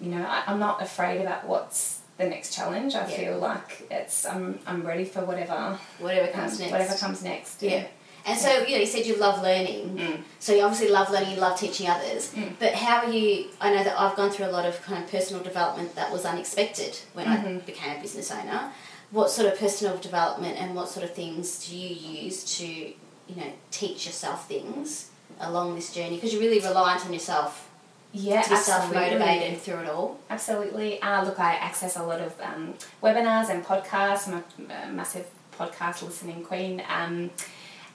you 0.00 0.10
know, 0.10 0.24
I, 0.24 0.44
I'm 0.46 0.60
not 0.60 0.80
afraid 0.80 1.20
about 1.20 1.46
what's 1.46 1.99
the 2.20 2.28
next 2.28 2.54
challenge. 2.54 2.94
I 2.94 3.00
Yeah. 3.08 3.16
feel 3.16 3.38
like 3.38 3.86
it's, 3.90 4.24
I'm, 4.26 4.58
I'm 4.66 4.86
ready 4.86 5.04
for 5.04 5.24
whatever, 5.24 5.78
Whatever 5.98 6.26
um, 6.28 6.32
comes 6.32 6.58
next. 6.60 6.72
whatever 6.72 6.94
comes 6.94 7.22
next. 7.24 7.62
Yeah. 7.62 7.84
And 8.26 8.38
so, 8.38 8.50
you 8.66 8.72
know, 8.74 8.80
you 8.80 8.86
said 8.86 9.06
you 9.06 9.16
love 9.16 9.42
learning. 9.42 9.96
Mm. 9.96 10.22
So 10.40 10.52
you 10.54 10.60
obviously 10.62 10.90
love 10.90 11.10
learning, 11.10 11.30
you 11.30 11.40
love 11.40 11.58
teaching 11.58 11.88
others. 11.88 12.34
Mm. 12.34 12.52
But 12.58 12.74
how 12.74 12.98
are 13.06 13.10
you? 13.10 13.46
I 13.62 13.74
know 13.74 13.82
that 13.82 13.98
I've 13.98 14.14
gone 14.14 14.30
through 14.30 14.44
a 14.46 14.52
lot 14.58 14.66
of 14.66 14.80
kind 14.82 15.02
of 15.02 15.10
personal 15.10 15.42
development 15.42 15.94
that 15.94 16.12
was 16.12 16.26
unexpected 16.26 16.98
when 17.14 17.26
I 17.26 17.38
Mhm. 17.38 17.64
became 17.64 17.96
a 17.96 18.00
business 18.00 18.30
owner. 18.30 18.72
What 19.10 19.30
sort 19.30 19.50
of 19.50 19.58
personal 19.58 19.96
development 19.96 20.58
and 20.60 20.74
what 20.76 20.90
sort 20.90 21.04
of 21.04 21.14
things 21.14 21.66
do 21.66 21.74
you 21.74 21.94
use 22.24 22.58
to, 22.58 22.66
you 22.66 23.36
know, 23.36 23.50
teach 23.70 24.04
yourself 24.04 24.46
things 24.46 25.06
along 25.40 25.74
this 25.74 25.90
journey? 25.90 26.16
Because 26.16 26.34
you're 26.34 26.42
really 26.42 26.60
reliant 26.60 27.06
on 27.06 27.14
yourself 27.14 27.69
Yeah, 28.12 28.42
to 28.42 28.50
be 28.50 28.56
self 28.56 28.92
motivated 28.92 29.60
through 29.60 29.80
it 29.80 29.88
all? 29.88 30.18
Absolutely. 30.30 31.00
Uh, 31.00 31.24
look, 31.24 31.38
I 31.38 31.54
access 31.54 31.96
a 31.96 32.02
lot 32.02 32.20
of 32.20 32.34
um, 32.40 32.74
webinars 33.02 33.50
and 33.50 33.64
podcasts. 33.64 34.26
I'm 34.28 34.42
a, 34.68 34.88
a 34.88 34.92
massive 34.92 35.26
podcast 35.56 36.02
listening 36.02 36.42
queen. 36.42 36.82
Um, 36.88 37.30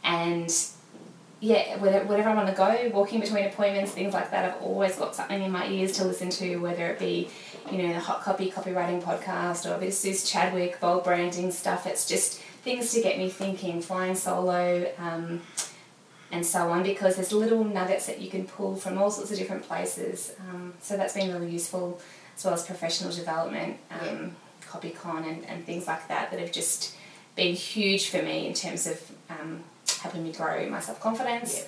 and 0.03 0.49
yeah, 1.41 1.77
whatever, 1.77 2.29
I 2.29 2.33
want 2.33 2.47
to 2.47 2.55
go, 2.55 2.89
walking 2.93 3.19
between 3.19 3.45
appointments, 3.45 3.91
things 3.91 4.13
like 4.13 4.31
that, 4.31 4.45
I've 4.45 4.61
always 4.61 4.95
got 4.95 5.15
something 5.15 5.41
in 5.41 5.51
my 5.51 5.67
ears 5.67 5.91
to 5.93 6.05
listen 6.05 6.29
to, 6.31 6.57
whether 6.57 6.87
it 6.87 6.99
be, 6.99 7.29
you 7.69 7.79
know, 7.79 7.93
the 7.93 7.99
Hot 7.99 8.21
Copy 8.21 8.49
copywriting 8.49 9.03
podcast 9.03 9.69
or 9.69 9.75
a 9.75 9.77
bit 9.77 9.89
of 9.89 9.93
Suzi 9.93 10.29
Chadwick, 10.29 10.79
bold 10.79 11.03
branding 11.03 11.51
stuff. 11.51 11.85
It's 11.85 12.07
just 12.07 12.39
things 12.63 12.93
to 12.93 13.01
get 13.01 13.17
me 13.17 13.29
thinking, 13.29 13.81
flying 13.81 14.15
solo. 14.15 14.91
Um, 14.97 15.41
and 16.31 16.45
so 16.45 16.69
on 16.69 16.83
because 16.83 17.15
there's 17.15 17.31
little 17.31 17.63
nuggets 17.63 18.07
that 18.07 18.19
you 18.19 18.29
can 18.29 18.45
pull 18.45 18.75
from 18.75 18.97
all 18.97 19.11
sorts 19.11 19.31
of 19.31 19.37
different 19.37 19.63
places. 19.63 20.33
Um, 20.49 20.73
so 20.81 20.97
that's 20.97 21.13
been 21.13 21.31
really 21.31 21.51
useful, 21.51 22.01
as 22.35 22.43
well 22.43 22.53
as 22.53 22.65
professional 22.65 23.11
development, 23.11 23.77
um, 23.91 24.35
CopyCon, 24.63 25.27
and, 25.27 25.45
and 25.45 25.65
things 25.65 25.87
like 25.87 26.07
that 26.07 26.31
that 26.31 26.39
have 26.39 26.51
just 26.51 26.95
been 27.35 27.55
huge 27.55 28.09
for 28.09 28.21
me 28.21 28.47
in 28.47 28.53
terms 28.53 28.87
of 28.87 29.11
um, 29.29 29.63
helping 30.01 30.23
me 30.23 30.31
grow 30.31 30.67
my 30.69 30.79
self 30.79 30.99
confidence. 30.99 31.59
Yeah. 31.59 31.67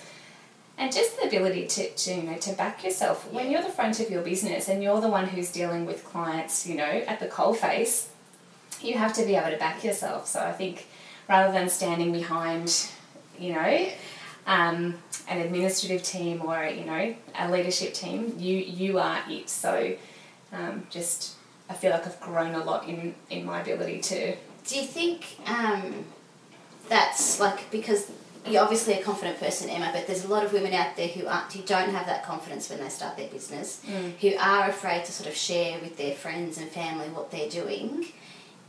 And 0.79 0.93
just 0.93 1.19
the 1.19 1.27
ability 1.27 1.65
to, 1.65 1.89
to 1.89 2.13
you 2.13 2.23
know 2.23 2.37
to 2.37 2.53
back 2.53 2.83
yourself 2.83 3.31
when 3.33 3.49
you're 3.49 3.63
the 3.63 3.69
front 3.69 3.99
of 3.99 4.11
your 4.11 4.21
business 4.21 4.69
and 4.69 4.83
you're 4.83 5.01
the 5.01 5.07
one 5.07 5.27
who's 5.27 5.51
dealing 5.51 5.85
with 5.85 6.03
clients, 6.05 6.67
you 6.67 6.75
know, 6.75 6.83
at 6.83 7.19
the 7.19 7.27
coal 7.27 7.53
face, 7.53 8.09
you 8.81 8.95
have 8.95 9.13
to 9.13 9.25
be 9.25 9.35
able 9.35 9.49
to 9.49 9.57
back 9.57 9.83
yourself. 9.83 10.27
So 10.27 10.39
I 10.39 10.51
think 10.51 10.87
rather 11.27 11.51
than 11.51 11.69
standing 11.69 12.11
behind, 12.11 12.89
you 13.39 13.53
know, 13.53 13.89
um, 14.47 14.95
an 15.27 15.39
administrative 15.41 16.01
team 16.01 16.41
or 16.41 16.65
you 16.65 16.85
know 16.85 17.15
a 17.37 17.51
leadership 17.51 17.93
team, 17.93 18.33
you 18.39 18.57
you 18.57 18.97
are 18.97 19.21
it. 19.29 19.49
So 19.49 19.95
um, 20.51 20.87
just 20.89 21.35
I 21.69 21.73
feel 21.73 21.91
like 21.91 22.07
I've 22.07 22.19
grown 22.21 22.55
a 22.55 22.63
lot 22.63 22.87
in 22.87 23.13
in 23.29 23.45
my 23.45 23.61
ability 23.61 23.99
to. 24.01 24.35
Do 24.65 24.75
you 24.75 24.85
think 24.85 25.37
um, 25.47 26.05
that's 26.89 27.39
like 27.39 27.69
because 27.71 28.09
you're 28.45 28.61
obviously 28.63 28.93
a 28.93 29.03
confident 29.03 29.39
person, 29.39 29.69
Emma, 29.69 29.91
but 29.93 30.07
there's 30.07 30.23
a 30.23 30.27
lot 30.29 30.45
of 30.45 30.53
women 30.53 30.73
out 30.73 30.95
there 30.95 31.09
who 31.09 31.27
aren't, 31.27 31.51
who 31.51 31.61
don't 31.63 31.89
have 31.89 32.05
that 32.05 32.23
confidence 32.23 32.69
when 32.69 32.79
they 32.79 32.87
start 32.87 33.17
their 33.17 33.27
business, 33.27 33.81
who 34.21 34.35
are 34.37 34.69
afraid 34.69 35.03
to 35.03 35.11
sort 35.11 35.27
of 35.27 35.35
share 35.35 35.77
with 35.79 35.97
their 35.97 36.15
friends 36.15 36.57
and 36.57 36.69
family 36.69 37.07
what 37.09 37.29
they're 37.29 37.49
doing. 37.49 38.05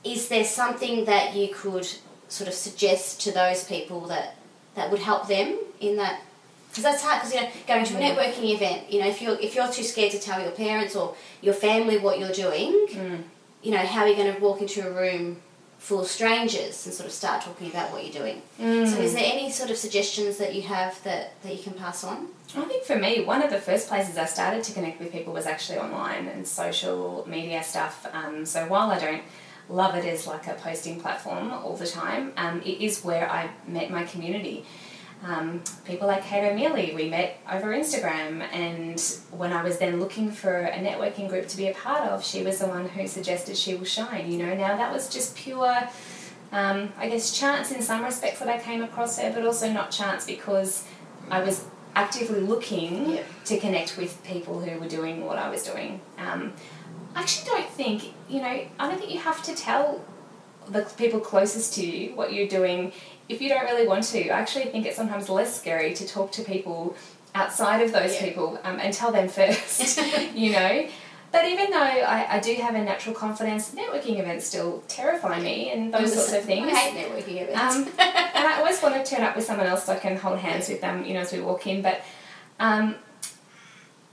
Is 0.02 0.28
there 0.28 0.44
something 0.44 1.04
that 1.04 1.36
you 1.36 1.54
could 1.54 1.86
sort 2.28 2.48
of 2.48 2.54
suggest 2.54 3.20
to 3.22 3.30
those 3.30 3.62
people 3.64 4.00
that 4.08 4.37
that 4.78 4.90
would 4.90 5.00
help 5.00 5.28
them 5.28 5.58
in 5.80 5.96
that? 5.96 6.20
Because 6.68 6.84
that's 6.84 7.02
hard. 7.02 7.20
Because 7.20 7.34
you 7.34 7.40
know, 7.40 7.48
going 7.66 7.84
to 7.84 7.96
a 7.96 8.00
Yeah. 8.00 8.14
networking 8.14 8.50
event, 8.54 8.92
you 8.92 9.00
know, 9.00 9.06
if 9.06 9.20
you're 9.22 9.38
if 9.40 9.54
you're 9.54 9.68
too 9.68 9.82
scared 9.82 10.12
to 10.12 10.18
tell 10.18 10.40
your 10.40 10.52
parents 10.52 10.94
or 10.96 11.14
your 11.40 11.54
family 11.54 11.98
what 11.98 12.18
you're 12.18 12.32
doing, 12.32 12.72
mm. 12.90 13.22
you 13.62 13.70
know, 13.72 13.78
how 13.78 14.02
are 14.02 14.08
you 14.08 14.16
going 14.16 14.34
to 14.34 14.40
walk 14.40 14.60
into 14.60 14.86
a 14.86 14.90
room 14.90 15.40
full 15.78 16.00
of 16.00 16.08
strangers 16.08 16.84
and 16.86 16.94
sort 16.94 17.06
of 17.06 17.12
start 17.12 17.42
talking 17.42 17.68
about 17.70 17.92
what 17.92 18.04
you're 18.04 18.12
doing? 18.22 18.42
So, 18.58 18.64
is 18.64 18.94
mm. 18.94 19.14
there 19.14 19.32
any 19.32 19.50
sort 19.50 19.70
of 19.70 19.76
suggestions 19.76 20.36
that 20.38 20.54
you 20.54 20.62
have 20.62 21.02
that, 21.04 21.40
that 21.42 21.56
you 21.56 21.62
can 21.62 21.74
pass 21.74 22.04
on? 22.04 22.28
I 22.56 22.64
think 22.64 22.84
for 22.84 22.96
me, 22.96 23.24
one 23.24 23.42
of 23.42 23.50
the 23.50 23.58
first 23.58 23.88
places 23.88 24.16
I 24.16 24.24
started 24.24 24.64
to 24.64 24.72
connect 24.72 25.00
with 25.00 25.12
people 25.12 25.32
was 25.32 25.46
actually 25.46 25.78
online 25.78 26.26
and 26.26 26.48
social 26.48 27.24
media 27.28 27.62
stuff. 27.62 28.06
Um, 28.12 28.46
so 28.46 28.66
while 28.66 28.90
I 28.90 28.98
don't 28.98 29.22
love 29.68 29.94
it 29.94 30.04
as 30.04 30.26
like 30.26 30.46
a 30.46 30.54
posting 30.54 31.00
platform 31.00 31.50
all 31.50 31.76
the 31.76 31.86
time, 31.86 32.32
um, 32.36 32.60
it 32.62 32.80
is 32.80 33.02
where 33.04 33.30
I 33.30 33.50
met 33.66 33.90
my 33.90 34.04
community. 34.04 34.64
Um, 35.24 35.62
people 35.84 36.06
like 36.06 36.24
Kate 36.24 36.48
O'Mealy, 36.48 36.94
we 36.94 37.08
met 37.10 37.40
over 37.50 37.68
Instagram, 37.74 38.40
and 38.52 39.00
when 39.36 39.52
I 39.52 39.64
was 39.64 39.78
then 39.78 39.98
looking 39.98 40.30
for 40.30 40.56
a 40.58 40.78
networking 40.78 41.28
group 41.28 41.48
to 41.48 41.56
be 41.56 41.66
a 41.68 41.74
part 41.74 42.02
of, 42.08 42.24
she 42.24 42.42
was 42.44 42.60
the 42.60 42.68
one 42.68 42.88
who 42.88 43.06
suggested 43.08 43.56
She 43.56 43.74
Will 43.74 43.84
Shine. 43.84 44.30
You 44.30 44.38
know, 44.38 44.54
now 44.54 44.76
that 44.76 44.92
was 44.92 45.08
just 45.08 45.34
pure 45.36 45.88
um, 46.52 46.92
I 46.96 47.08
guess 47.08 47.38
chance 47.38 47.72
in 47.72 47.82
some 47.82 48.02
respects 48.04 48.38
that 48.38 48.48
I 48.48 48.58
came 48.58 48.82
across 48.82 49.18
her, 49.18 49.30
but 49.32 49.44
also 49.44 49.70
not 49.70 49.90
chance 49.90 50.24
because 50.24 50.84
I 51.30 51.40
was 51.42 51.64
actively 51.94 52.40
looking 52.40 53.10
Yeah. 53.16 53.22
to 53.46 53.58
connect 53.58 53.96
with 53.96 54.22
people 54.24 54.60
who 54.60 54.78
were 54.78 54.88
doing 54.88 55.24
what 55.24 55.38
I 55.38 55.50
was 55.50 55.62
doing. 55.64 56.00
Um, 56.16 56.52
I 57.14 57.20
actually 57.22 57.46
don't 57.50 57.68
think, 57.70 58.12
you 58.28 58.40
know, 58.40 58.46
I 58.78 58.88
don't 58.88 58.98
think 58.98 59.12
you 59.12 59.20
have 59.20 59.42
to 59.44 59.54
tell 59.54 60.04
the 60.68 60.82
people 60.96 61.20
closest 61.20 61.74
to 61.74 61.86
you 61.86 62.14
what 62.14 62.32
you're 62.32 62.48
doing 62.48 62.92
if 63.28 63.40
you 63.40 63.48
don't 63.48 63.64
really 63.64 63.86
want 63.86 64.04
to. 64.04 64.28
I 64.28 64.38
actually 64.40 64.66
think 64.66 64.86
it's 64.86 64.96
sometimes 64.96 65.28
less 65.28 65.58
scary 65.58 65.94
to 65.94 66.06
talk 66.06 66.32
to 66.32 66.42
people 66.42 66.96
outside 67.34 67.80
of 67.82 67.92
those 67.92 68.14
Yeah. 68.14 68.24
people 68.28 68.58
um, 68.64 68.78
and 68.80 68.92
tell 68.92 69.12
them 69.12 69.28
first, 69.28 70.00
you 70.34 70.52
know. 70.52 70.88
But 71.30 71.44
even 71.44 71.70
though 71.70 71.76
I, 71.78 72.36
I 72.36 72.40
do 72.40 72.54
have 72.54 72.74
a 72.74 72.82
natural 72.82 73.14
confidence, 73.14 73.74
networking 73.74 74.18
events 74.18 74.46
still 74.46 74.82
terrify 74.88 75.38
me 75.40 75.70
and 75.70 75.92
those 75.92 76.14
sorts 76.14 76.32
of 76.32 76.44
things. 76.44 76.72
I 76.72 76.74
hate 76.74 77.06
networking 77.06 77.42
events. 77.42 77.76
Um, 77.76 77.82
and 77.98 78.46
I 78.48 78.56
always 78.58 78.82
want 78.82 78.94
to 78.94 79.04
turn 79.14 79.22
up 79.24 79.36
with 79.36 79.44
someone 79.44 79.66
else 79.66 79.84
so 79.84 79.92
I 79.92 79.96
can 79.98 80.16
hold 80.16 80.38
hands 80.38 80.70
with 80.70 80.80
them, 80.80 81.04
you 81.04 81.12
know, 81.12 81.20
as 81.20 81.32
we 81.32 81.40
walk 81.40 81.66
in. 81.66 81.82
But 81.82 82.00
um, 82.58 82.94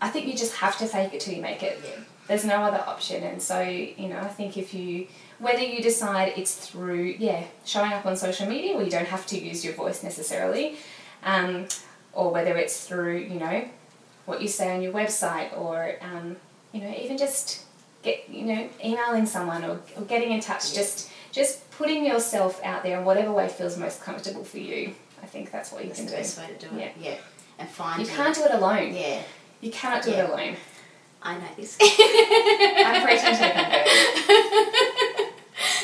I 0.02 0.10
think 0.10 0.28
you 0.28 0.34
just 0.36 0.56
have 0.56 0.78
to 0.80 0.88
fake 0.88 1.14
it 1.14 1.22
till 1.22 1.34
you 1.34 1.42
make 1.42 1.64
it. 1.64 1.80
Yeah. 1.84 2.04
There's 2.28 2.46
no 2.46 2.62
other 2.64 2.84
option. 2.88 3.24
And 3.24 3.42
so, 3.42 3.62
you 3.62 4.08
know, 4.10 4.18
I 4.18 4.28
think 4.28 4.58
if 4.58 4.74
you, 4.74 5.08
whether 5.40 5.60
you 5.62 5.82
decide 5.82 6.34
it's 6.38 6.56
through, 6.56 7.16
yeah, 7.20 7.44
showing 7.66 7.94
up 7.94 8.06
on 8.06 8.18
social 8.18 8.48
media 8.48 8.76
where 8.76 8.84
you 8.84 8.90
don't 8.92 9.08
have 9.08 9.26
to 9.28 9.38
use 9.40 9.64
your 9.64 9.74
voice 9.74 10.02
necessarily, 10.04 10.78
um, 11.24 11.68
or 12.14 12.32
whether 12.32 12.56
it's 12.58 12.88
through, 12.88 13.18
you 13.20 13.40
know, 13.40 13.68
what 14.26 14.42
you 14.42 14.48
say 14.48 14.74
on 14.76 14.82
your 14.82 14.92
website 14.94 15.56
or, 15.58 15.96
um, 16.02 16.36
you 16.72 16.82
know, 16.82 16.94
even 17.00 17.18
just 17.18 17.64
get, 18.02 18.28
you 18.30 18.44
know, 18.46 18.70
emailing 18.84 19.26
someone 19.28 19.64
or, 19.64 19.80
or 19.96 20.04
getting 20.08 20.32
in 20.32 20.40
touch, 20.40 20.72
Yeah. 20.72 20.78
just 20.82 21.12
just 21.32 21.70
putting 21.72 22.06
yourself 22.06 22.64
out 22.64 22.82
there 22.82 22.98
in 22.98 23.04
whatever 23.04 23.30
way 23.34 23.50
feels 23.50 23.78
most 23.78 24.02
comfortable 24.02 24.46
for 24.46 24.58
you. 24.58 24.96
I 25.22 25.26
think 25.26 25.52
that's 25.52 25.70
what 25.72 25.82
you 25.84 25.90
That's 25.90 26.00
can 26.00 26.06
the 26.06 26.12
do. 26.14 26.18
best 26.20 26.38
way 26.40 26.48
to 26.58 26.70
do 26.70 26.78
it. 26.80 26.94
Yeah. 26.98 27.16
And 27.60 27.68
find 27.68 28.00
You 28.02 28.08
can't 28.08 28.34
do 28.34 28.46
it 28.46 28.52
alone. 28.52 28.94
Yeah, 28.96 29.22
You 29.60 29.70
cannot 29.70 30.02
do 30.02 30.12
Yeah. 30.12 30.24
it 30.24 30.30
alone. 30.30 30.56
I 31.26 31.38
know 31.40 31.48
this. 31.58 31.76
I'm 31.82 33.04
preaching 33.04 33.34
to 33.34 33.42
the 33.42 33.50
converted. 33.50 35.34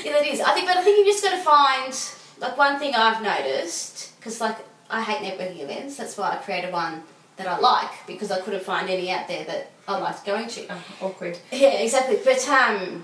yeah, 0.05 0.13
that 0.13 0.25
is. 0.25 0.39
I 0.39 0.53
think, 0.53 0.67
but 0.67 0.77
I 0.77 0.83
think 0.83 0.99
you've 0.99 1.07
just 1.07 1.23
got 1.23 1.31
to 1.31 1.43
find 1.43 1.93
like 2.39 2.57
one 2.57 2.77
thing 2.77 2.93
I've 2.93 3.23
noticed 3.23 4.15
because 4.19 4.39
like 4.39 4.57
I 4.89 5.01
hate 5.01 5.27
networking 5.27 5.61
events. 5.61 5.97
That's 5.97 6.15
why 6.15 6.31
I 6.33 6.35
created 6.35 6.71
one 6.71 7.01
that 7.37 7.47
I 7.47 7.57
like 7.57 8.05
because 8.05 8.29
I 8.29 8.39
couldn't 8.39 8.63
find 8.63 8.87
any 8.87 9.09
out 9.09 9.27
there 9.27 9.43
that 9.45 9.71
I 9.87 9.97
liked 9.97 10.25
going 10.25 10.47
to. 10.47 10.67
Oh, 10.69 10.83
awkward. 11.01 11.39
Yeah, 11.51 11.69
exactly. 11.69 12.19
But 12.23 12.47
um, 12.47 13.03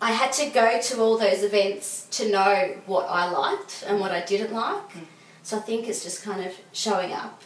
I 0.00 0.12
had 0.12 0.32
to 0.34 0.48
go 0.50 0.80
to 0.80 1.00
all 1.00 1.18
those 1.18 1.42
events 1.42 2.06
to 2.12 2.30
know 2.30 2.76
what 2.86 3.06
I 3.10 3.28
liked 3.28 3.82
and 3.88 3.98
what 3.98 4.12
I 4.12 4.20
didn't 4.20 4.52
like. 4.52 4.92
Hmm. 4.92 5.04
So 5.42 5.56
I 5.56 5.60
think 5.60 5.88
it's 5.88 6.04
just 6.04 6.22
kind 6.22 6.44
of 6.44 6.52
showing 6.72 7.12
up 7.12 7.42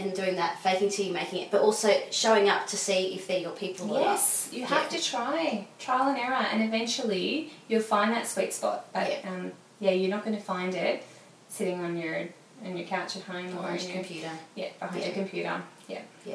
and 0.00 0.14
doing 0.14 0.36
that, 0.36 0.58
faking 0.60 0.88
till 0.90 1.06
you 1.06 1.12
making 1.12 1.42
it, 1.42 1.50
but 1.50 1.60
also 1.60 1.90
showing 2.10 2.48
up 2.48 2.66
to 2.68 2.76
see 2.76 3.14
if 3.14 3.26
they're 3.26 3.38
your 3.40 3.50
people 3.52 3.92
or. 3.96 4.00
Yes, 4.00 4.48
you 4.52 4.64
have 4.66 4.90
Yeah. 4.90 4.98
to 4.98 5.04
try 5.04 5.66
trial 5.78 6.08
and 6.08 6.18
error, 6.18 6.34
and 6.50 6.62
eventually 6.62 7.52
you'll 7.68 7.82
find 7.82 8.12
that 8.12 8.26
sweet 8.26 8.52
spot. 8.52 8.86
But 8.92 9.08
Yeah. 9.10 9.28
um, 9.30 9.52
yeah, 9.80 9.90
you're 9.92 10.10
not 10.10 10.24
going 10.24 10.36
to 10.36 10.42
find 10.42 10.74
it 10.74 11.04
sitting 11.48 11.80
on 11.84 11.96
your 11.96 12.28
on 12.64 12.76
your 12.76 12.86
couch 12.86 13.16
at 13.16 13.22
home 13.22 13.46
or 13.56 13.60
on 13.60 13.64
on 13.64 13.74
your 13.76 13.82
your 13.84 13.92
computer. 13.94 14.30
yeah 14.54 14.68
behind 14.78 15.00
Yeah. 15.00 15.06
your 15.06 15.14
computer. 15.14 15.62
Yeah. 15.88 16.00
Yeah. 16.26 16.34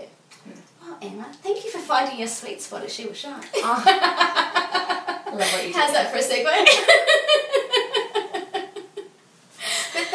Oh, 0.84 0.98
Emma, 1.02 1.26
thank 1.42 1.64
you 1.64 1.70
for 1.72 1.80
finding 1.80 2.18
your 2.20 2.28
sweet 2.28 2.62
spot 2.62 2.84
at 2.84 2.92
She 2.92 3.06
Will 3.06 3.14
Shine. 3.14 3.42
I 3.56 5.22
love 5.32 5.40
what 5.40 5.66
you 5.68 5.74
do. 5.74 5.80
How's 5.80 5.94
that 5.94 6.12
for 6.12 6.18
a 6.18 6.22
segue? 6.22 7.22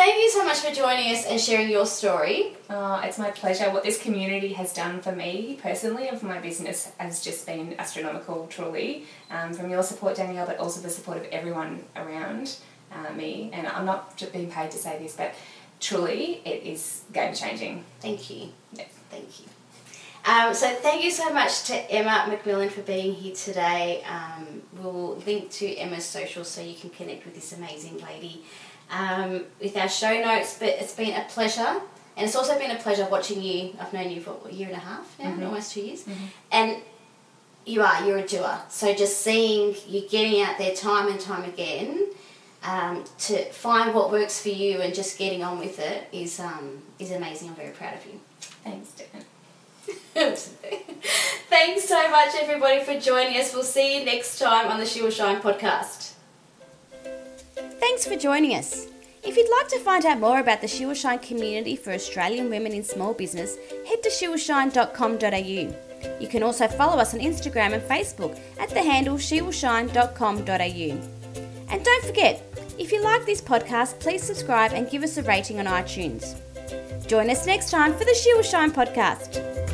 thank 0.00 0.16
you 0.16 0.30
so 0.30 0.42
much 0.42 0.60
for 0.60 0.72
joining 0.72 1.14
us 1.14 1.26
and 1.26 1.38
sharing 1.38 1.68
your 1.68 1.84
story. 1.84 2.56
Oh, 2.70 3.02
it's 3.04 3.18
my 3.18 3.30
pleasure. 3.32 3.64
What 3.64 3.82
this 3.82 4.00
community 4.00 4.54
has 4.54 4.72
done 4.72 5.02
for 5.02 5.12
me 5.12 5.58
personally 5.62 6.08
and 6.08 6.18
for 6.18 6.24
my 6.24 6.38
business 6.38 6.90
has 6.96 7.22
just 7.22 7.44
been 7.44 7.74
astronomical, 7.78 8.46
truly. 8.46 9.04
Um, 9.30 9.52
from 9.52 9.68
your 9.68 9.82
support, 9.82 10.16
Danielle, 10.16 10.46
but 10.46 10.56
also 10.56 10.80
the 10.80 10.88
support 10.88 11.18
of 11.18 11.24
everyone 11.24 11.84
around 11.96 12.56
uh, 12.90 13.12
me. 13.12 13.50
And 13.52 13.66
I'm 13.66 13.84
not 13.84 14.24
being 14.32 14.50
paid 14.50 14.70
to 14.70 14.78
say 14.78 14.98
this, 14.98 15.16
but 15.16 15.34
truly 15.80 16.40
it 16.46 16.62
is 16.62 17.02
game 17.12 17.34
changing. 17.34 17.84
Thank 18.00 18.30
you. 18.30 18.52
Yeah. 18.72 18.86
Thank 19.10 19.40
you. 19.40 19.46
Um, 20.24 20.54
so 20.54 20.74
thank 20.76 21.04
you 21.04 21.10
so 21.10 21.30
much 21.30 21.64
to 21.64 21.74
Emma 21.92 22.24
McMillan 22.26 22.70
for 22.70 22.82
being 22.82 23.14
here 23.14 23.34
today. 23.34 24.02
Um, 24.04 24.62
we'll 24.78 25.16
link 25.26 25.50
to 25.52 25.74
Emma's 25.74 26.06
social 26.06 26.44
so 26.44 26.62
you 26.62 26.74
can 26.74 26.88
connect 26.88 27.26
with 27.26 27.34
this 27.34 27.52
amazing 27.52 27.98
lady 27.98 28.44
um, 28.90 29.44
with 29.60 29.76
our 29.76 29.88
show 29.88 30.20
notes. 30.22 30.56
But 30.58 30.68
it's 30.70 30.94
been 30.94 31.14
a 31.14 31.24
pleasure, 31.28 31.80
and 32.16 32.26
it's 32.26 32.36
also 32.36 32.58
been 32.58 32.70
a 32.70 32.78
pleasure 32.78 33.06
watching 33.10 33.42
you. 33.42 33.74
I've 33.80 33.92
known 33.92 34.10
you 34.10 34.20
for 34.20 34.36
a 34.48 34.52
year 34.52 34.68
and 34.68 34.76
a 34.76 34.80
half 34.80 35.18
now, 35.18 35.26
Mhm. 35.30 35.44
almost 35.46 35.72
two 35.72 35.80
years, 35.82 36.04
and 36.50 36.76
you 37.66 37.82
are 37.82 38.04
you're 38.06 38.18
a 38.18 38.26
doer. 38.26 38.58
So 38.68 38.92
just 38.94 39.20
seeing 39.22 39.74
you 39.86 40.08
getting 40.08 40.40
out 40.42 40.58
there 40.58 40.74
time 40.74 41.08
and 41.08 41.20
time 41.20 41.44
again. 41.44 42.06
Um, 42.62 43.04
to 43.20 43.50
find 43.52 43.94
what 43.94 44.10
works 44.10 44.38
for 44.42 44.50
you 44.50 44.82
and 44.82 44.94
just 44.94 45.16
getting 45.16 45.42
on 45.42 45.58
with 45.58 45.78
it 45.78 46.08
is 46.12 46.38
um, 46.38 46.82
is 46.98 47.10
amazing. 47.10 47.48
I'm 47.48 47.54
very 47.54 47.70
proud 47.70 47.94
of 47.94 48.04
you. 48.04 48.20
Thanks, 48.62 48.90
Dan. 48.90 49.24
Thanks 51.48 51.84
so 51.88 52.10
much, 52.10 52.34
everybody, 52.38 52.84
for 52.84 53.00
joining 53.00 53.40
us. 53.40 53.54
We'll 53.54 53.62
see 53.62 53.98
you 53.98 54.04
next 54.04 54.38
time 54.38 54.68
on 54.68 54.78
the 54.78 54.84
She 54.84 55.00
Will 55.00 55.10
Shine 55.10 55.40
podcast. 55.40 56.12
Thanks 57.80 58.06
for 58.06 58.16
joining 58.16 58.54
us. 58.54 58.86
If 59.22 59.36
you'd 59.36 59.50
like 59.50 59.68
to 59.68 59.78
find 59.80 60.06
out 60.06 60.18
more 60.18 60.40
about 60.40 60.60
the 60.60 60.68
She 60.68 60.86
Will 60.86 60.94
Shine 60.94 61.18
community 61.18 61.76
for 61.76 61.92
Australian 61.92 62.48
women 62.48 62.72
in 62.72 62.82
small 62.82 63.12
business, 63.12 63.56
head 63.88 64.02
to 64.02 64.08
shewillshine.com.au. 64.08 66.20
You 66.20 66.28
can 66.28 66.42
also 66.42 66.66
follow 66.68 66.98
us 66.98 67.12
on 67.12 67.20
Instagram 67.20 67.74
and 67.74 67.82
Facebook 67.82 68.38
at 68.58 68.70
the 68.70 68.82
handle 68.82 69.16
shewillshine.com.au. 69.16 71.08
And 71.68 71.84
don't 71.84 72.04
forget, 72.04 72.42
if 72.78 72.92
you 72.92 73.02
like 73.02 73.26
this 73.26 73.42
podcast, 73.42 74.00
please 74.00 74.22
subscribe 74.22 74.72
and 74.72 74.90
give 74.90 75.02
us 75.02 75.18
a 75.18 75.22
rating 75.22 75.60
on 75.60 75.66
iTunes. 75.66 76.36
Join 77.06 77.28
us 77.28 77.46
next 77.46 77.70
time 77.70 77.92
for 77.92 78.04
the 78.04 78.14
She 78.14 78.32
Will 78.34 78.42
Shine 78.42 78.70
podcast. 78.70 79.69